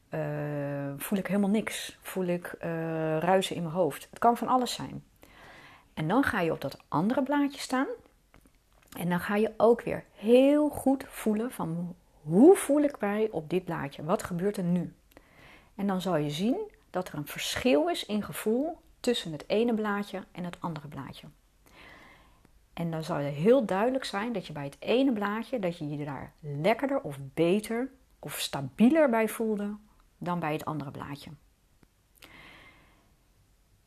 Uh, 0.09 0.93
voel 0.97 1.19
ik 1.19 1.27
helemaal 1.27 1.49
niks? 1.49 1.97
Voel 2.01 2.25
ik 2.25 2.55
uh, 2.63 3.17
ruisen 3.17 3.55
in 3.55 3.61
mijn 3.61 3.75
hoofd? 3.75 4.07
Het 4.09 4.19
kan 4.19 4.37
van 4.37 4.47
alles 4.47 4.73
zijn. 4.73 5.03
En 6.01 6.07
dan 6.07 6.23
ga 6.23 6.39
je 6.39 6.51
op 6.51 6.61
dat 6.61 6.77
andere 6.87 7.23
blaadje 7.23 7.59
staan. 7.59 7.87
En 8.97 9.09
dan 9.09 9.19
ga 9.19 9.35
je 9.35 9.53
ook 9.57 9.81
weer 9.81 10.03
heel 10.15 10.69
goed 10.69 11.05
voelen 11.07 11.51
van 11.51 11.95
hoe 12.21 12.55
voel 12.55 12.81
ik 12.81 12.99
mij 12.99 13.29
op 13.31 13.49
dit 13.49 13.65
blaadje? 13.65 14.03
Wat 14.03 14.23
gebeurt 14.23 14.57
er 14.57 14.63
nu? 14.63 14.93
En 15.75 15.87
dan 15.87 16.01
zal 16.01 16.15
je 16.15 16.29
zien 16.29 16.57
dat 16.89 17.07
er 17.07 17.13
een 17.13 17.27
verschil 17.27 17.89
is 17.89 18.05
in 18.05 18.23
gevoel 18.23 18.77
tussen 18.99 19.31
het 19.31 19.43
ene 19.47 19.73
blaadje 19.73 20.23
en 20.31 20.43
het 20.43 20.57
andere 20.59 20.87
blaadje. 20.87 21.27
En 22.73 22.91
dan 22.91 23.03
zal 23.03 23.19
je 23.19 23.29
heel 23.29 23.65
duidelijk 23.65 24.05
zijn 24.05 24.33
dat 24.33 24.47
je 24.47 24.53
bij 24.53 24.65
het 24.65 24.77
ene 24.79 25.13
blaadje 25.13 25.59
dat 25.59 25.77
je 25.77 25.89
je 25.89 26.05
daar 26.05 26.33
lekkerder 26.39 27.01
of 27.01 27.17
beter 27.33 27.91
of 28.19 28.39
stabieler 28.39 29.09
bij 29.09 29.27
voelde 29.27 29.75
dan 30.17 30.39
bij 30.39 30.53
het 30.53 30.65
andere 30.65 30.91
blaadje. 30.91 31.31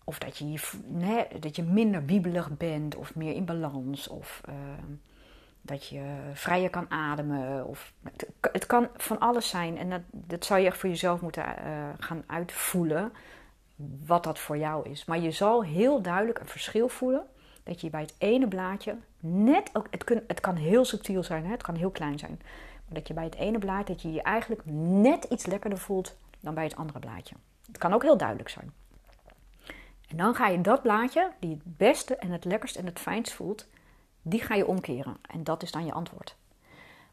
Of 0.04 0.18
dat 0.18 0.38
je, 0.38 1.26
dat 1.40 1.56
je 1.56 1.62
minder 1.62 2.04
wiebelig 2.04 2.56
bent 2.56 2.96
of 2.96 3.14
meer 3.14 3.34
in 3.34 3.44
balans. 3.44 4.08
Of 4.08 4.40
ehm, 4.44 4.92
dat 5.60 5.86
je 5.86 6.02
vrijer 6.32 6.70
kan 6.70 6.90
ademen. 6.90 7.66
Of, 7.66 7.92
het, 8.40 8.66
kan 8.66 8.88
van 8.96 9.18
alles 9.18 9.48
zijn. 9.48 9.78
En 9.78 9.90
dat, 9.90 10.00
dat 10.10 10.44
zou 10.44 10.60
je 10.60 10.66
echt 10.66 10.78
voor 10.78 10.88
jezelf 10.88 11.20
moeten 11.20 11.44
uh, 11.44 11.88
gaan 11.98 12.22
uitvoelen. 12.26 13.12
Wat 14.06 14.24
dat 14.24 14.38
voor 14.38 14.56
jou 14.56 14.90
is. 14.90 15.04
Maar 15.04 15.18
je 15.18 15.30
zal 15.30 15.64
heel 15.64 16.02
duidelijk 16.02 16.38
een 16.38 16.46
verschil 16.46 16.88
voelen 16.88 17.26
dat 17.62 17.80
je 17.80 17.90
bij 17.90 18.00
het 18.00 18.14
ene 18.18 18.48
blaadje 18.48 18.96
net 19.20 19.70
ook, 19.72 19.86
het, 19.90 20.22
het 20.26 20.40
kan 20.40 20.56
heel 20.56 20.84
subtiel 20.84 21.22
zijn, 21.22 21.44
hè? 21.44 21.50
het 21.50 21.62
kan 21.62 21.74
heel 21.74 21.90
klein 21.90 22.18
zijn, 22.18 22.40
maar 22.84 22.94
dat 22.94 23.08
je 23.08 23.14
bij 23.14 23.24
het 23.24 23.34
ene 23.34 23.58
blaadje 23.58 23.92
dat 23.92 24.02
je 24.02 24.12
je 24.12 24.22
eigenlijk 24.22 24.62
net 24.74 25.24
iets 25.24 25.46
lekkerder 25.46 25.78
voelt 25.78 26.16
dan 26.40 26.54
bij 26.54 26.64
het 26.64 26.76
andere 26.76 26.98
blaadje. 26.98 27.34
Het 27.66 27.78
kan 27.78 27.92
ook 27.92 28.02
heel 28.02 28.16
duidelijk 28.16 28.48
zijn. 28.48 28.72
En 30.14 30.20
dan 30.20 30.34
ga 30.34 30.46
je 30.46 30.60
dat 30.60 30.82
blaadje, 30.82 31.32
die 31.38 31.50
het 31.50 31.76
beste 31.76 32.16
en 32.16 32.30
het 32.30 32.44
lekkerst 32.44 32.76
en 32.76 32.86
het 32.86 32.98
fijnst 32.98 33.32
voelt, 33.32 33.66
die 34.22 34.40
ga 34.40 34.54
je 34.54 34.66
omkeren. 34.66 35.16
En 35.30 35.44
dat 35.44 35.62
is 35.62 35.70
dan 35.70 35.84
je 35.84 35.92
antwoord. 35.92 36.36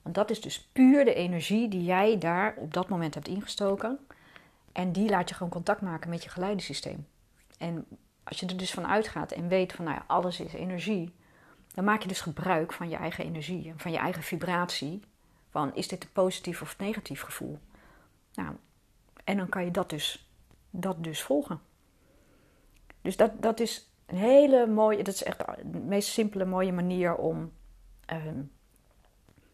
Want 0.02 0.16
dat 0.16 0.30
is 0.30 0.42
dus 0.42 0.62
puur 0.62 1.06
de 1.06 1.14
energie 1.14 1.68
die 1.68 1.84
jij 1.84 2.18
daar 2.18 2.56
op 2.58 2.74
dat 2.74 2.90
moment 2.90 3.14
hebt 3.14 3.28
ingestoken. 3.28 4.00
En 4.72 4.92
die 4.92 5.10
laat 5.10 5.30
je 5.30 5.36
gewoon 5.36 5.52
contact 5.52 5.82
maken 5.82 6.10
met 6.10 6.24
je 6.24 6.30
geleidensysteem. 6.30 7.08
En 7.58 7.86
als 8.24 8.40
je 8.40 8.46
er 8.46 8.58
dus 8.58 8.72
van 8.72 8.88
uitgaat 8.88 9.32
en 9.32 9.48
weet 9.48 9.74
van 9.74 9.86
nou 9.86 9.98
ja, 9.98 10.04
alles 10.08 10.40
is 10.40 10.54
energie, 10.54 11.14
dan 11.74 11.84
maak 11.84 12.02
je 12.02 12.08
dus 12.08 12.22
gebruik 12.22 12.74
van 12.74 12.90
je 12.90 12.96
eigen 12.96 13.24
energie 13.24 13.70
en 13.70 13.80
van 13.80 13.92
je 13.92 13.98
eigen 13.98 14.24
vibratie. 14.24 15.02
Van 15.50 15.76
is 15.76 15.88
dit 15.88 16.04
een 16.04 16.12
positief 16.12 16.62
of 16.62 16.78
negatief 16.78 17.22
gevoel? 17.22 17.60
Nou, 18.34 18.56
en 19.24 19.38
dan 19.38 19.50
kan 19.50 19.66
je 19.66 19.72
dat 19.72 19.90
dus, 19.90 20.30
dat 20.70 21.04
dus 21.04 21.22
volgen. 21.22 21.70
Dus 23.02 23.18
dat, 23.18 23.42
dat 23.42 23.60
is 23.60 23.92
een 24.06 24.18
hele 24.18 24.68
mooie, 24.68 25.04
dat 25.04 25.14
is 25.14 25.24
echt 25.24 25.38
de 25.64 25.80
meest 25.80 26.10
simpele, 26.10 26.46
mooie 26.46 26.74
manier 26.74 27.16
om 27.16 27.52
ehm, 28.06 28.42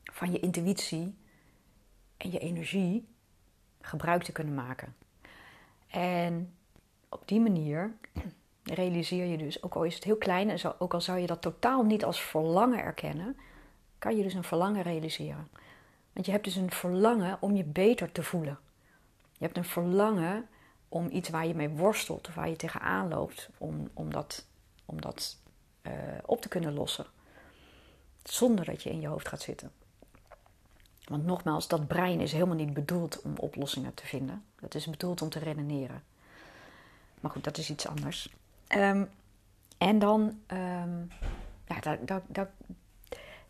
van 0.04 0.32
je 0.32 0.40
intuïtie 0.40 1.18
en 2.18 2.32
je 2.32 2.40
energie 2.40 3.08
gebruik 3.82 4.24
te 4.24 4.32
kunnen 4.32 4.54
maken. 4.54 4.96
En 5.88 6.56
op 7.10 7.28
die 7.28 7.40
manier 7.40 7.98
realiseer 8.64 9.26
je 9.26 9.38
dus, 9.38 9.64
ook 9.64 9.76
al 9.76 9.84
is 9.84 9.96
het 9.96 10.04
heel 10.04 10.18
klein 10.18 10.50
en 10.50 10.80
ook 10.80 10.94
al 10.94 11.02
zou 11.02 11.20
je 11.20 11.28
dat 11.28 11.42
totaal 11.42 11.84
niet 11.84 12.06
als 12.06 12.22
verlangen 12.22 12.80
erkennen, 12.80 13.38
kan 14.00 14.18
je 14.18 14.24
dus 14.24 14.34
een 14.34 14.44
verlangen 14.44 14.82
realiseren. 14.82 15.48
Want 16.14 16.26
je 16.26 16.32
hebt 16.32 16.44
dus 16.44 16.56
een 16.56 16.72
verlangen 16.72 17.38
om 17.42 17.56
je 17.56 17.64
beter 17.64 18.12
te 18.12 18.24
voelen. 18.24 18.60
Je 19.32 19.46
hebt 19.46 19.58
een 19.58 19.66
verlangen 19.66 20.48
om 20.90 21.10
iets 21.12 21.30
waar 21.30 21.48
je 21.48 21.56
mee 21.56 21.70
worstelt 21.70 22.28
of 22.28 22.36
waar 22.36 22.50
je 22.50 22.56
tegenaan 22.56 23.08
loopt, 23.08 23.50
om, 23.58 23.90
om 23.94 24.12
dat, 24.12 24.46
om 24.86 25.02
dat 25.02 25.38
uh, 25.82 25.94
op 26.26 26.42
te 26.42 26.48
kunnen 26.48 26.74
lossen. 26.74 27.06
Zonder 28.24 28.66
dat 28.66 28.84
je 28.84 28.90
in 28.90 29.02
je 29.02 29.08
hoofd 29.08 29.28
gaat 29.28 29.42
zitten. 29.42 29.72
Want 31.04 31.26
nogmaals, 31.26 31.68
dat 31.68 31.88
brein 31.88 32.20
is 32.20 32.32
helemaal 32.32 32.56
niet 32.56 32.74
bedoeld 32.74 33.22
om 33.22 33.38
oplossingen 33.38 33.94
te 33.94 34.06
vinden. 34.06 34.44
Dat 34.56 34.76
is 34.76 34.86
bedoeld 34.86 35.22
om 35.22 35.30
te 35.30 35.40
redeneren. 35.40 36.04
Maar 37.20 37.32
goed, 37.32 37.44
dat 37.44 37.58
is 37.58 37.70
iets 37.70 37.88
anders. 37.88 38.34
Um, 38.76 39.10
en 39.78 40.00
dan, 40.00 40.22
um, 40.48 41.12
ja, 41.68 41.80
daar, 41.82 42.00
daar, 42.28 42.52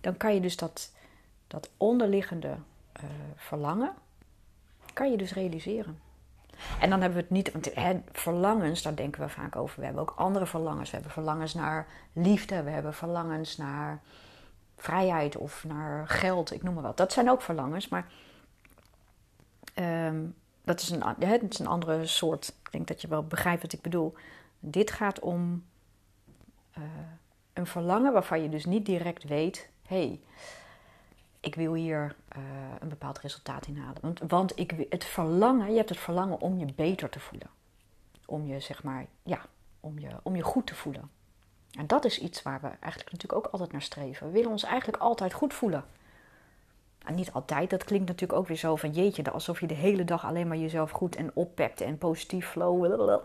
dan 0.02 0.18
kan 0.18 0.34
je 0.34 0.42
dus 0.42 0.56
dat, 0.56 0.92
dat 1.48 1.70
onderliggende 1.78 2.48
uh, 2.48 3.10
verlangen, 3.36 3.94
kan 4.94 5.12
je 5.12 5.18
dus 5.18 5.34
realiseren. 5.34 6.00
En 6.80 6.90
dan 6.90 7.02
hebben 7.02 7.18
we 7.18 7.24
het 7.24 7.34
niet, 7.34 7.52
want 7.52 7.76
hè, 7.76 8.00
verlangens, 8.12 8.82
daar 8.82 8.96
denken 8.96 9.22
we 9.22 9.30
vaak 9.30 9.56
over. 9.56 9.80
We 9.80 9.86
hebben 9.86 10.02
ook 10.02 10.14
andere 10.16 10.46
verlangens. 10.46 10.90
We 10.90 10.96
hebben 10.96 11.14
verlangens 11.14 11.54
naar 11.54 11.88
liefde, 12.14 12.64
we 12.64 12.70
hebben 12.70 12.94
verlangens 12.94 13.58
naar 13.58 14.02
vrijheid 14.78 15.38
of 15.38 15.64
naar 15.64 16.08
geld, 16.08 16.54
ik 16.54 16.64
noem 16.64 16.74
maar 16.74 16.84
wat. 16.84 16.98
Dat 16.98 17.14
zijn 17.14 17.30
ook 17.30 17.42
verlangens, 17.42 17.88
maar 17.88 18.12
um, 19.76 20.36
dat 20.64 20.82
is 20.82 20.90
een, 20.90 21.04
hè, 21.20 21.38
dat 21.38 21.52
is 21.52 21.60
een 21.60 21.68
andere 21.68 22.06
soort. 22.06 22.48
Ik 22.48 22.72
denk 22.72 22.88
dat 22.88 23.02
je 23.02 23.08
wel 23.08 23.24
begrijpt 23.24 23.62
wat 23.62 23.74
ik 23.74 23.82
bedoel. 23.82 24.14
Dit 24.60 24.92
gaat 24.92 25.20
om 25.20 25.66
uh, 26.78 26.84
een 27.54 27.68
verlangen 27.68 28.14
waarvan 28.14 28.42
je 28.42 28.50
dus 28.50 28.66
niet 28.66 28.86
direct 28.86 29.24
weet: 29.24 29.70
hé, 29.86 29.98
hey, 29.98 30.22
ik 31.48 31.56
wil 31.56 31.74
hier 31.74 32.16
uh, 32.38 32.44
een 32.80 32.90
bepaald 32.90 33.20
resultaat 33.20 33.68
inhalen. 33.68 33.98
Want, 34.02 34.20
want 34.28 34.60
ik, 34.60 34.86
het 34.90 35.04
verlangen, 35.04 35.70
je 35.70 35.78
hebt 35.78 35.90
het 35.90 36.00
verlangen 36.00 36.42
om 36.42 36.58
je 36.58 36.74
beter 36.76 37.10
te 37.10 37.20
voelen. 37.20 37.48
Om 38.26 38.46
je, 38.46 38.60
zeg 38.60 38.84
maar, 38.84 39.06
ja, 39.24 39.40
om 39.80 40.00
je, 40.00 40.10
om 40.24 40.36
je 40.36 40.42
goed 40.42 40.68
te 40.68 40.76
voelen. 40.76 41.10
En 41.72 41.88
dat 41.88 42.06
is 42.06 42.20
iets 42.20 42.44
waar 42.44 42.62
we 42.62 42.68
eigenlijk 42.68 43.12
natuurlijk 43.12 43.46
ook 43.46 43.52
altijd 43.52 43.72
naar 43.72 43.82
streven. 43.82 44.28
We 44.28 44.34
willen 44.34 44.52
ons 44.52 44.64
eigenlijk 44.64 45.04
altijd 45.04 45.34
goed 45.34 45.54
voelen. 45.54 45.84
En 47.06 47.16
niet 47.16 47.32
altijd, 47.32 47.70
dat 47.70 47.84
klinkt 47.84 48.08
natuurlijk 48.08 48.40
ook 48.40 48.48
weer 48.48 48.58
zo 48.58 48.76
van 48.76 48.92
jeetje, 48.92 49.32
alsof 49.32 49.60
je 49.60 49.68
de 49.68 49.74
hele 49.74 50.04
dag 50.04 50.26
alleen 50.26 50.48
maar 50.48 50.58
jezelf 50.58 50.92
goed 50.92 51.16
en 51.16 51.32
oppept 51.34 51.82
en 51.82 51.98
positief 51.98 52.48
flow. 52.48 53.20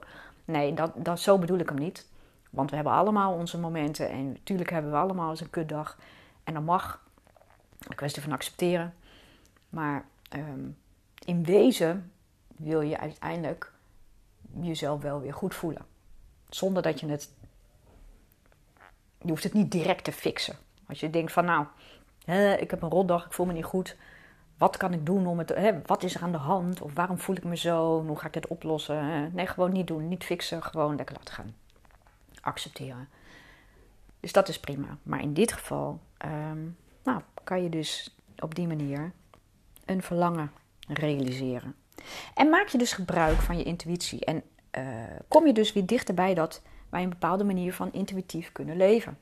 Nee, 0.44 0.74
dat, 0.74 0.92
dat, 0.96 1.20
zo 1.20 1.38
bedoel 1.38 1.58
ik 1.58 1.68
hem 1.68 1.78
niet. 1.78 2.06
Want 2.50 2.70
we 2.70 2.76
hebben 2.76 2.94
allemaal 2.94 3.32
onze 3.32 3.58
momenten 3.58 4.08
en 4.08 4.32
natuurlijk 4.32 4.70
hebben 4.70 4.90
we 4.90 4.96
allemaal 4.96 5.30
eens 5.30 5.40
een 5.40 5.50
kutdag. 5.50 5.98
En 6.44 6.54
dat 6.54 6.62
mag, 6.62 7.01
een 7.88 7.96
kwestie 7.96 8.22
van 8.22 8.32
accepteren. 8.32 8.94
Maar 9.68 10.04
um, 10.36 10.78
in 11.24 11.44
wezen 11.44 12.12
wil 12.56 12.80
je 12.80 12.98
uiteindelijk 12.98 13.72
jezelf 14.60 15.02
wel 15.02 15.20
weer 15.20 15.34
goed 15.34 15.54
voelen. 15.54 15.86
Zonder 16.48 16.82
dat 16.82 17.00
je 17.00 17.06
het 17.06 17.30
je 19.22 19.28
hoeft 19.28 19.42
het 19.42 19.52
niet 19.52 19.70
direct 19.70 20.04
te 20.04 20.12
fixen. 20.12 20.56
Als 20.88 21.00
je 21.00 21.10
denkt 21.10 21.32
van 21.32 21.44
nou, 21.44 21.66
hè, 22.24 22.54
ik 22.54 22.70
heb 22.70 22.82
een 22.82 22.90
rotdag, 22.90 23.26
ik 23.26 23.32
voel 23.32 23.46
me 23.46 23.52
niet 23.52 23.64
goed. 23.64 23.96
Wat 24.58 24.76
kan 24.76 24.92
ik 24.92 25.06
doen 25.06 25.26
om 25.26 25.38
het... 25.38 25.48
Hè, 25.48 25.82
wat 25.86 26.02
is 26.02 26.14
er 26.14 26.22
aan 26.22 26.32
de 26.32 26.38
hand? 26.38 26.80
Of 26.80 26.94
waarom 26.94 27.18
voel 27.18 27.36
ik 27.36 27.44
me 27.44 27.56
zo? 27.56 28.04
Hoe 28.06 28.18
ga 28.18 28.26
ik 28.26 28.32
dit 28.32 28.46
oplossen? 28.46 29.30
Nee, 29.34 29.46
gewoon 29.46 29.72
niet 29.72 29.86
doen. 29.86 30.08
Niet 30.08 30.24
fixen. 30.24 30.62
Gewoon 30.62 30.96
lekker 30.96 31.16
laten 31.16 31.34
gaan. 31.34 31.54
Accepteren. 32.40 33.08
Dus 34.20 34.32
dat 34.32 34.48
is 34.48 34.60
prima. 34.60 34.96
Maar 35.02 35.20
in 35.20 35.34
dit 35.34 35.52
geval 35.52 36.00
nou, 36.18 36.76
kan 37.44 37.62
je 37.62 37.68
dus 37.68 38.16
op 38.38 38.54
die 38.54 38.66
manier 38.66 39.12
een 39.84 40.02
verlangen 40.02 40.50
realiseren. 40.88 41.74
En 42.34 42.48
maak 42.48 42.68
je 42.68 42.78
dus 42.78 42.92
gebruik 42.92 43.40
van 43.40 43.58
je 43.58 43.64
intuïtie. 43.64 44.24
En 44.24 44.42
uh, 44.78 44.84
kom 45.28 45.46
je 45.46 45.52
dus 45.52 45.72
weer 45.72 45.86
dichterbij 45.86 46.34
dat 46.34 46.62
wij 46.88 47.02
een 47.02 47.08
bepaalde 47.08 47.44
manier 47.44 47.74
van 47.74 47.92
intuïtief 47.92 48.52
kunnen 48.52 48.76
leven. 48.76 49.18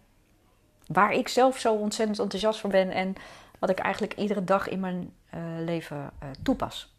Waar 0.87 1.13
ik 1.13 1.29
zelf 1.29 1.59
zo 1.59 1.75
ontzettend 1.75 2.19
enthousiast 2.19 2.61
voor 2.61 2.71
ben 2.71 2.91
en 2.91 3.15
wat 3.59 3.71
ik 3.71 3.79
eigenlijk 3.79 4.15
iedere 4.15 4.45
dag 4.45 4.69
in 4.69 4.81
mijn 4.81 5.13
uh, 5.35 5.41
leven 5.59 5.97
uh, 5.97 6.29
toepas. 6.43 6.95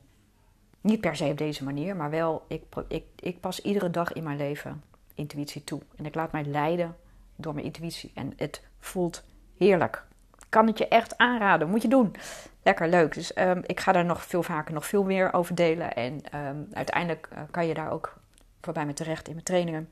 Niet 0.81 1.01
per 1.01 1.15
se 1.15 1.25
op 1.25 1.37
deze 1.37 1.63
manier, 1.63 1.95
maar 1.95 2.09
wel, 2.09 2.45
ik, 2.47 2.63
ik, 2.87 3.03
ik 3.15 3.39
pas 3.39 3.61
iedere 3.61 3.89
dag 3.89 4.13
in 4.13 4.23
mijn 4.23 4.37
leven 4.37 4.83
intuïtie 5.15 5.63
toe. 5.63 5.81
En 5.95 6.05
ik 6.05 6.15
laat 6.15 6.31
mij 6.31 6.45
leiden 6.45 6.95
door 7.35 7.53
mijn 7.53 7.65
intuïtie. 7.65 8.11
En 8.13 8.33
het 8.35 8.61
voelt 8.79 9.23
heerlijk. 9.57 10.05
Kan 10.51 10.67
het 10.67 10.77
je 10.77 10.87
echt 10.87 11.17
aanraden, 11.17 11.69
moet 11.69 11.81
je 11.81 11.87
doen. 11.87 12.15
Lekker 12.63 12.89
leuk. 12.89 13.13
Dus 13.13 13.37
um, 13.37 13.61
ik 13.65 13.79
ga 13.79 13.91
daar 13.91 14.05
nog 14.05 14.23
veel 14.23 14.43
vaker, 14.43 14.73
nog 14.73 14.85
veel 14.85 15.03
meer 15.03 15.33
over 15.33 15.55
delen. 15.55 15.93
En 15.93 16.39
um, 16.45 16.67
uiteindelijk 16.73 17.29
uh, 17.33 17.39
kan 17.51 17.67
je 17.67 17.73
daar 17.73 17.91
ook 17.91 18.17
voorbij 18.61 18.85
me 18.85 18.93
terecht 18.93 19.27
in 19.27 19.33
mijn 19.33 19.45
trainingen. 19.45 19.89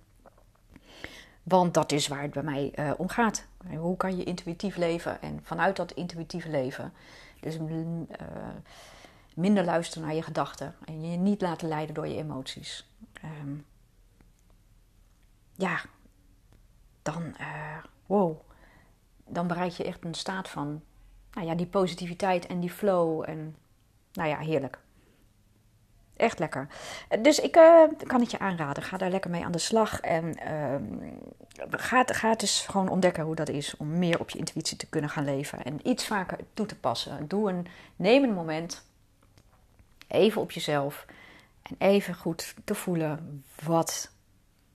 Want 1.43 1.73
dat 1.73 1.91
is 1.91 2.07
waar 2.07 2.21
het 2.21 2.31
bij 2.31 2.43
mij 2.43 2.73
uh, 2.75 2.91
om 2.97 3.09
gaat. 3.09 3.47
Hoe 3.77 3.97
kan 3.97 4.17
je 4.17 4.23
intuïtief 4.23 4.75
leven? 4.75 5.21
En 5.21 5.39
vanuit 5.43 5.75
dat 5.75 5.91
intuïtieve 5.91 6.49
leven, 6.49 6.93
dus 7.39 7.57
uh, 7.57 7.67
minder 9.33 9.65
luisteren 9.65 10.07
naar 10.07 10.15
je 10.15 10.21
gedachten 10.21 10.75
en 10.85 11.11
je 11.11 11.17
niet 11.17 11.41
laten 11.41 11.67
leiden 11.67 11.95
door 11.95 12.07
je 12.07 12.17
emoties. 12.17 12.89
Um, 13.41 13.65
ja, 15.55 15.81
dan, 17.01 17.35
uh, 17.39 17.77
wow, 18.05 18.39
dan 19.29 19.47
bereik 19.47 19.71
je 19.71 19.83
echt 19.83 20.05
een 20.05 20.13
staat 20.13 20.49
van, 20.49 20.81
nou 21.33 21.47
ja, 21.47 21.55
die 21.55 21.65
positiviteit 21.65 22.47
en 22.47 22.59
die 22.59 22.71
flow 22.71 23.23
en, 23.29 23.55
nou 24.13 24.29
ja, 24.29 24.37
heerlijk. 24.37 24.79
Echt 26.15 26.39
lekker. 26.39 26.67
Dus 27.21 27.39
ik 27.39 27.55
uh, 27.57 27.83
kan 27.97 28.19
het 28.19 28.31
je 28.31 28.39
aanraden. 28.39 28.83
Ga 28.83 28.97
daar 28.97 29.09
lekker 29.09 29.29
mee 29.29 29.45
aan 29.45 29.51
de 29.51 29.57
slag. 29.57 29.99
En 29.99 30.25
uh, 30.25 30.75
ga, 31.69 32.03
ga 32.05 32.29
het 32.29 32.41
eens 32.41 32.65
gewoon 32.69 32.89
ontdekken 32.89 33.23
hoe 33.23 33.35
dat 33.35 33.49
is 33.49 33.77
om 33.77 33.97
meer 33.97 34.19
op 34.19 34.29
je 34.29 34.37
intuïtie 34.37 34.77
te 34.77 34.89
kunnen 34.89 35.09
gaan 35.09 35.23
leven. 35.23 35.63
En 35.63 35.87
iets 35.87 36.07
vaker 36.07 36.37
toe 36.53 36.65
te 36.65 36.75
passen. 36.75 37.27
Doe 37.27 37.49
een, 37.49 37.67
neem 37.95 38.23
een 38.23 38.33
moment. 38.33 38.85
Even 40.07 40.41
op 40.41 40.51
jezelf. 40.51 41.05
En 41.61 41.75
even 41.77 42.15
goed 42.15 42.55
te 42.63 42.75
voelen. 42.75 43.43
Wat 43.63 44.11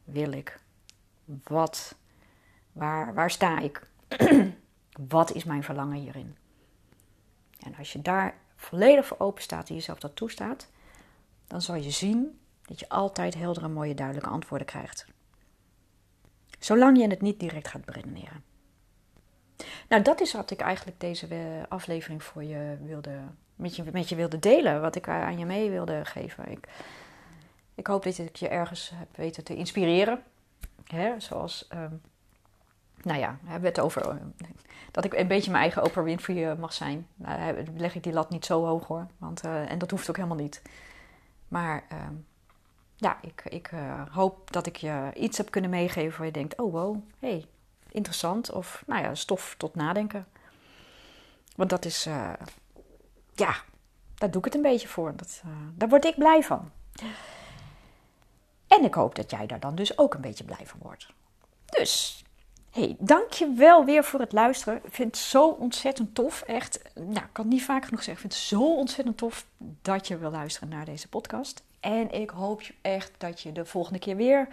wil 0.04 0.32
ik? 0.32 0.58
Wat? 1.24 1.94
Waar, 2.72 3.14
waar 3.14 3.30
sta 3.30 3.58
ik? 3.58 3.82
wat 5.08 5.32
is 5.32 5.44
mijn 5.44 5.64
verlangen 5.64 5.98
hierin? 5.98 6.36
En 7.58 7.74
als 7.78 7.92
je 7.92 8.02
daar 8.02 8.38
volledig 8.56 9.06
voor 9.06 9.18
open 9.18 9.42
staat 9.42 9.68
en 9.68 9.74
jezelf 9.74 9.98
dat 9.98 10.16
toestaat 10.16 10.68
dan 11.46 11.62
zal 11.62 11.74
je 11.74 11.90
zien 11.90 12.38
dat 12.62 12.80
je 12.80 12.88
altijd 12.88 13.34
heldere, 13.34 13.68
mooie, 13.68 13.94
duidelijke 13.94 14.30
antwoorden 14.30 14.66
krijgt. 14.66 15.06
Zolang 16.58 16.98
je 16.98 17.08
het 17.08 17.20
niet 17.20 17.40
direct 17.40 17.68
gaat 17.68 17.84
beredeneren. 17.84 18.44
Nou, 19.88 20.02
dat 20.02 20.20
is 20.20 20.32
wat 20.32 20.50
ik 20.50 20.60
eigenlijk 20.60 21.00
deze 21.00 21.28
aflevering 21.68 22.22
voor 22.22 22.44
je 22.44 22.76
wilde, 22.80 23.20
met, 23.54 23.76
je, 23.76 23.84
met 23.92 24.08
je 24.08 24.16
wilde 24.16 24.38
delen. 24.38 24.80
Wat 24.80 24.96
ik 24.96 25.08
aan 25.08 25.38
je 25.38 25.44
mee 25.44 25.70
wilde 25.70 26.04
geven. 26.04 26.50
Ik, 26.50 26.68
ik 27.74 27.86
hoop 27.86 28.02
dat 28.04 28.18
ik 28.18 28.36
je 28.36 28.48
ergens 28.48 28.90
heb 28.94 29.16
weten 29.16 29.44
te 29.44 29.56
inspireren. 29.56 30.22
Hè, 30.84 31.20
zoals 31.20 31.68
um, 31.74 32.00
nou 33.04 33.18
ja, 33.18 33.38
hebben 33.44 33.68
het 33.68 33.80
over 33.80 34.08
eh, 34.08 34.16
dat 34.90 35.04
ik 35.04 35.14
een 35.14 35.28
beetje 35.28 35.50
mijn 35.50 35.62
eigen 35.62 35.84
Oprah 35.84 36.04
Winfrey 36.04 36.56
mag 36.56 36.72
zijn. 36.72 37.06
Nou, 37.14 37.64
leg 37.76 37.94
ik 37.94 38.02
die 38.02 38.12
lat 38.12 38.30
niet 38.30 38.44
zo 38.44 38.64
hoog 38.64 38.86
hoor, 38.86 39.06
want, 39.18 39.40
en 39.40 39.78
dat 39.78 39.90
hoeft 39.90 40.08
ook 40.08 40.16
helemaal 40.16 40.36
niet. 40.36 40.62
Maar 41.48 41.84
ehm, 41.88 42.14
ja, 42.96 43.18
ik, 43.20 43.42
ik 43.44 43.70
hoop 44.10 44.52
dat 44.52 44.66
ik 44.66 44.76
je 44.76 45.10
iets 45.14 45.38
heb 45.38 45.50
kunnen 45.50 45.70
meegeven 45.70 46.16
waar 46.18 46.26
je 46.26 46.32
denkt, 46.32 46.60
oh 46.60 46.72
wow, 46.72 46.96
hey, 47.18 47.46
interessant. 47.90 48.50
Of 48.50 48.82
nou 48.86 49.02
ja, 49.02 49.14
stof 49.14 49.54
tot 49.58 49.74
nadenken. 49.74 50.26
Want 51.56 51.70
dat 51.70 51.84
is, 51.84 52.04
ja, 53.34 53.56
daar 54.14 54.30
doe 54.30 54.38
ik 54.38 54.44
het 54.44 54.54
een 54.54 54.62
beetje 54.62 54.88
voor. 54.88 55.16
Dat, 55.16 55.42
daar 55.74 55.88
word 55.88 56.04
ik 56.04 56.18
blij 56.18 56.42
van. 56.42 56.70
En 58.66 58.84
ik 58.84 58.94
hoop 58.94 59.14
dat 59.14 59.30
jij 59.30 59.46
daar 59.46 59.60
dan 59.60 59.74
dus 59.74 59.98
ook 59.98 60.14
een 60.14 60.20
beetje 60.20 60.44
blij 60.44 60.66
van 60.66 60.78
wordt. 60.82 61.06
Dus, 61.64 62.23
hey, 62.74 62.96
dankjewel 62.98 63.84
weer 63.84 64.04
voor 64.04 64.20
het 64.20 64.32
luisteren. 64.32 64.80
Ik 64.84 64.92
vind 64.92 65.16
het 65.16 65.24
zo 65.24 65.48
ontzettend 65.48 66.14
tof. 66.14 66.42
Echt, 66.42 66.82
nou, 66.94 67.10
ik 67.10 67.32
kan 67.32 67.44
het 67.44 67.54
niet 67.54 67.64
vaak 67.64 67.84
genoeg 67.84 68.02
zeggen. 68.02 68.24
Ik 68.24 68.30
vind 68.30 68.32
het 68.32 68.42
zo 68.42 68.76
ontzettend 68.76 69.16
tof 69.16 69.46
dat 69.82 70.08
je 70.08 70.18
wil 70.18 70.30
luisteren 70.30 70.68
naar 70.68 70.84
deze 70.84 71.08
podcast. 71.08 71.62
En 71.80 72.10
ik 72.12 72.30
hoop 72.30 72.62
echt 72.80 73.12
dat 73.18 73.40
je 73.40 73.52
de 73.52 73.64
volgende 73.64 73.98
keer 73.98 74.16
weer 74.16 74.48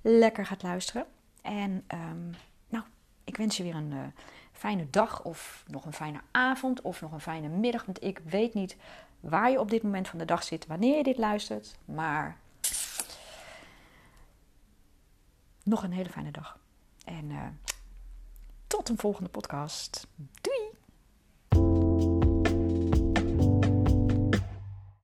lekker 0.00 0.46
gaat 0.46 0.62
luisteren. 0.62 1.06
En 1.42 1.84
um, 1.94 2.34
nou, 2.68 2.84
ik 3.24 3.36
wens 3.36 3.56
je 3.56 3.62
weer 3.62 3.74
een 3.74 3.92
uh, 3.92 4.00
fijne 4.52 4.86
dag 4.90 5.24
of 5.24 5.64
nog 5.66 5.84
een 5.84 5.92
fijne 5.92 6.20
avond 6.30 6.80
of 6.80 7.00
nog 7.00 7.12
een 7.12 7.20
fijne 7.20 7.48
middag. 7.48 7.84
Want 7.84 8.04
ik 8.04 8.20
weet 8.24 8.54
niet 8.54 8.76
waar 9.20 9.50
je 9.50 9.60
op 9.60 9.70
dit 9.70 9.82
moment 9.82 10.08
van 10.08 10.18
de 10.18 10.24
dag 10.24 10.42
zit, 10.42 10.66
wanneer 10.66 10.96
je 10.96 11.02
dit 11.02 11.18
luistert. 11.18 11.76
Maar 11.84 12.36
nog 15.62 15.82
een 15.82 15.92
hele 15.92 16.10
fijne 16.10 16.30
dag. 16.30 16.59
En 17.10 17.30
uh, 17.30 17.46
tot 18.66 18.88
een 18.88 18.98
volgende 18.98 19.30
podcast. 19.30 20.06